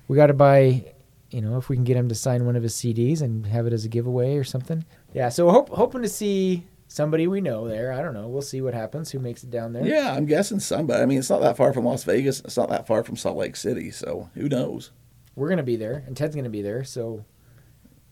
we 0.08 0.16
got 0.16 0.26
to 0.26 0.34
buy. 0.34 0.92
You 1.30 1.40
know, 1.40 1.56
if 1.56 1.70
we 1.70 1.76
can 1.76 1.84
get 1.84 1.96
him 1.96 2.10
to 2.10 2.14
sign 2.14 2.44
one 2.44 2.56
of 2.56 2.62
his 2.62 2.74
CDs 2.74 3.22
and 3.22 3.46
have 3.46 3.66
it 3.66 3.72
as 3.72 3.86
a 3.86 3.88
giveaway 3.88 4.36
or 4.36 4.44
something. 4.44 4.84
Yeah, 5.14 5.30
so 5.30 5.48
hope, 5.48 5.70
hoping 5.70 6.02
to 6.02 6.08
see 6.08 6.66
somebody 6.92 7.26
we 7.26 7.40
know 7.40 7.66
there. 7.68 7.92
I 7.92 8.02
don't 8.02 8.14
know. 8.14 8.28
We'll 8.28 8.42
see 8.42 8.60
what 8.60 8.74
happens. 8.74 9.10
Who 9.10 9.18
makes 9.18 9.42
it 9.42 9.50
down 9.50 9.72
there? 9.72 9.86
Yeah, 9.86 10.12
I'm 10.14 10.26
guessing 10.26 10.60
somebody. 10.60 11.02
I 11.02 11.06
mean, 11.06 11.18
it's 11.18 11.30
not 11.30 11.40
that 11.40 11.56
far 11.56 11.72
from 11.72 11.84
Las 11.84 12.04
Vegas. 12.04 12.40
It's 12.40 12.56
not 12.56 12.68
that 12.70 12.86
far 12.86 13.02
from 13.02 13.16
Salt 13.16 13.36
Lake 13.36 13.56
City. 13.56 13.90
So 13.90 14.30
who 14.34 14.48
knows? 14.48 14.90
We're 15.34 15.48
gonna 15.48 15.62
be 15.62 15.76
there, 15.76 16.04
and 16.06 16.16
Ted's 16.16 16.36
gonna 16.36 16.48
be 16.50 16.62
there. 16.62 16.84
So 16.84 17.24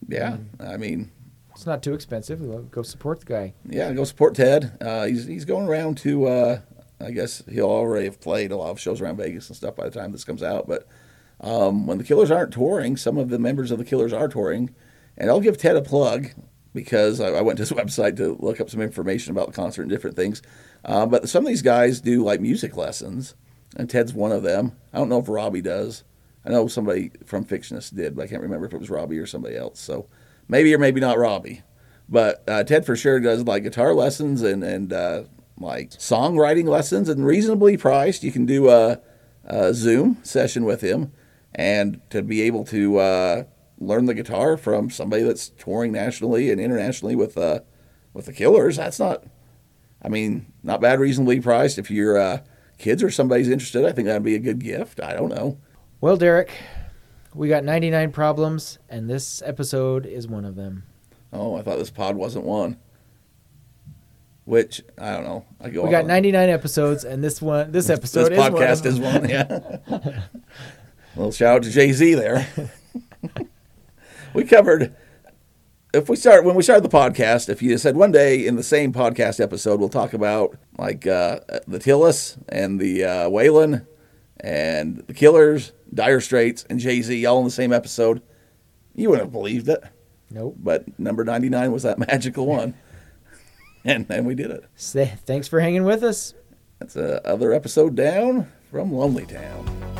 Yeah, 0.09 0.39
Mm. 0.59 0.69
I 0.73 0.77
mean, 0.79 1.11
it's 1.55 1.67
not 1.67 1.83
too 1.83 1.93
expensive. 1.93 2.41
We'll 2.41 2.63
go 2.63 2.83
support 2.83 3.21
the 3.21 3.27
guy. 3.27 3.53
yeah, 3.69 3.93
go 3.93 4.05
support 4.05 4.35
Ted. 4.35 4.73
Uh, 4.81 5.05
he's 5.05 5.27
he's 5.27 5.45
going 5.45 5.67
around 5.69 5.99
to. 5.99 6.27
Uh, 6.27 6.61
I 7.03 7.11
guess 7.13 7.43
he'll 7.51 7.65
already 7.71 8.07
have 8.07 8.21
played 8.21 8.51
a 8.51 8.57
lot 8.57 8.71
of 8.71 8.81
shows 8.81 9.01
around 9.01 9.17
Vegas 9.17 9.49
and 9.49 9.57
stuff 9.57 9.77
by 9.77 9.89
the 9.89 9.91
time 9.99 10.13
this 10.13 10.25
comes 10.25 10.43
out. 10.43 10.67
But 10.69 10.87
um, 11.41 11.87
when 11.87 11.99
the 11.99 12.05
Killers 12.05 12.31
aren't 12.31 12.53
touring, 12.53 12.97
some 12.97 13.17
of 13.19 13.29
the 13.31 13.39
members 13.39 13.71
of 13.71 13.79
the 13.79 13.85
Killers 13.85 14.13
are 14.13 14.29
touring, 14.29 14.75
and 15.19 15.29
I'll 15.31 15.41
give 15.41 15.57
Ted 15.59 15.77
a 15.77 15.83
plug 15.83 16.29
because 16.73 17.21
I, 17.21 17.29
I 17.29 17.41
went 17.43 17.59
to 17.59 17.63
his 17.63 17.73
website 17.73 18.17
to 18.17 18.37
look 18.41 18.61
up 18.61 18.71
some 18.71 18.81
information 18.81 19.33
about 19.33 19.47
the 19.47 19.53
concert 19.53 19.83
and 19.83 19.91
different 19.91 20.17
things. 20.17 20.43
Uh, 20.85 21.07
but 21.07 21.29
some 21.29 21.45
of 21.45 21.49
these 21.49 21.63
guys 21.63 22.01
do 22.01 22.23
like 22.25 22.41
music 22.41 22.77
lessons, 22.77 23.35
and 23.77 23.89
Ted's 23.89 24.15
one 24.15 24.33
of 24.33 24.43
them. 24.43 24.77
I 24.93 24.99
don't 24.99 25.09
know 25.09 25.21
if 25.21 25.29
Robbie 25.29 25.63
does. 25.63 26.05
I 26.45 26.51
know 26.51 26.69
somebody 26.69 27.13
from 27.27 27.45
Fictionist 27.45 27.95
did, 27.95 28.17
but 28.17 28.23
I 28.23 28.27
can't 28.27 28.43
remember 28.43 28.67
if 28.67 28.73
it 28.73 28.81
was 28.81 28.91
Robbie 28.91 29.19
or 29.19 29.27
somebody 29.27 29.57
else. 29.57 29.79
So 29.79 30.09
maybe 30.49 30.75
or 30.75 30.79
maybe 30.79 31.01
not 31.01 31.19
Robbie. 31.19 31.63
But 32.09 32.43
uh, 32.49 32.65
Ted 32.65 32.85
for 32.87 32.97
sure 32.97 33.21
does 33.21 33.45
like 33.45 33.63
guitar 33.63 33.95
lessons 33.95 34.43
and 34.43 34.65
and 34.65 34.93
uh, 34.93 35.25
like 35.59 35.91
songwriting 35.91 36.67
lessons 36.67 37.09
and 37.09 37.25
reasonably 37.25 37.77
priced. 37.77 38.25
You 38.25 38.33
can 38.33 38.47
do 38.47 38.69
a, 38.69 39.01
a 39.45 39.73
Zoom 39.75 40.19
session 40.23 40.65
with 40.65 40.81
him, 40.81 41.13
and 41.55 42.01
to 42.11 42.23
be 42.23 42.43
able 42.43 42.65
to 42.67 42.99
uh, 42.99 43.45
learn 43.81 44.05
the 44.05 44.15
guitar 44.15 44.57
from 44.57 44.91
somebody 44.91 45.23
that's 45.23 45.49
touring 45.49 45.91
nationally 45.93 46.51
and 46.51 46.61
internationally 46.61 47.17
with 47.17 47.37
uh, 47.37 47.61
with 48.13 48.27
the 48.27 48.33
Killers. 48.33 48.77
That's 48.77 48.99
not, 49.01 49.25
I 50.03 50.09
mean, 50.09 50.53
not 50.63 50.81
bad. 50.81 51.01
Reasonably 51.01 51.41
priced. 51.41 51.79
If 51.79 51.91
your 51.91 52.19
uh, 52.19 52.39
kids 52.79 53.03
or 53.03 53.11
somebody's 53.11 53.49
interested, 53.49 53.85
I 53.85 53.93
think 53.93 54.07
that'd 54.07 54.23
be 54.23 54.35
a 54.35 54.39
good 54.41 54.59
gift. 54.61 55.01
I 55.01 55.15
don't 55.15 55.31
know. 55.31 55.59
Well, 56.01 56.17
Derek, 56.17 56.53
we 57.35 57.49
got 57.49 57.65
99 57.65 58.13
problems, 58.13 58.79
and 58.89 59.09
this 59.09 59.43
episode 59.45 60.07
is 60.07 60.27
one 60.29 60.45
of 60.45 60.57
them. 60.57 60.85
Oh, 61.33 61.57
I 61.57 61.63
thought 61.63 61.79
this 61.79 61.91
pod 61.91 62.17
wasn't 62.17 62.45
one. 62.45 62.77
Which 64.45 64.83
I 64.99 65.13
don't 65.13 65.25
know. 65.25 65.45
I 65.61 65.71
go. 65.71 65.85
We 65.85 65.91
got 65.91 66.03
on- 66.03 66.09
99 66.09 66.49
episodes, 66.49 67.05
and 67.05 67.23
this 67.23 67.41
one, 67.41 67.71
this 67.71 67.89
episode 67.89 68.31
this 68.31 68.39
is 68.39 68.39
one 68.39 68.53
of 68.53 68.59
podcast 68.59 68.83
them. 68.83 68.93
is 68.95 69.01
one. 69.01 69.29
Yeah. 69.29 70.21
little 71.17 71.31
shout 71.33 71.57
out 71.57 71.63
to 71.65 71.71
Jay 71.71 71.93
Z 71.93 72.15
there. 72.15 72.49
we 74.35 74.45
covered. 74.45 74.95
If 75.93 76.09
we 76.09 76.15
start 76.17 76.45
when 76.45 76.55
we 76.55 76.63
started 76.63 76.85
the 76.85 76.97
podcast, 76.97 77.49
if 77.49 77.63
you 77.63 77.77
said 77.77 77.97
one 77.97 78.13
day 78.13 78.47
in 78.47 78.57
the 78.57 78.63
same 78.63 78.93
podcast 78.93 79.41
episode, 79.41 79.81
we'll 79.81 79.89
talk 79.89 80.13
about 80.13 80.57
like 80.79 81.07
uh, 81.07 81.41
the 81.67 81.79
Tillis 81.79 82.39
and 82.49 82.79
the 82.81 83.05
uh, 83.05 83.29
Waylon 83.29 83.87
and 84.39 84.99
the 85.07 85.15
Killers, 85.15 85.73
Dire 85.93 86.21
Straits, 86.21 86.65
and 86.71 86.79
Jay 86.79 87.03
Z 87.03 87.27
all 87.27 87.39
in 87.39 87.45
the 87.45 87.51
same 87.51 87.73
episode, 87.73 88.23
you 88.95 89.11
wouldn't 89.11 89.27
have 89.27 89.33
believed 89.33 89.69
it. 89.69 89.83
Nope. 90.31 90.57
But 90.59 90.99
number 90.99 91.25
ninety 91.25 91.49
nine 91.49 91.73
was 91.73 91.83
that 91.83 91.99
magical 92.09 92.47
one, 92.47 92.75
and 93.85 94.07
and 94.09 94.27
we 94.27 94.35
did 94.35 94.51
it. 94.51 94.65
Thanks 95.27 95.49
for 95.49 95.61
hanging 95.61 95.85
with 95.85 96.05
us. 96.05 96.35
That's 96.79 96.97
another 96.97 97.53
episode 97.53 97.95
down 97.97 98.51
from 98.71 98.93
Lonely 98.93 99.27
Town. 99.27 100.00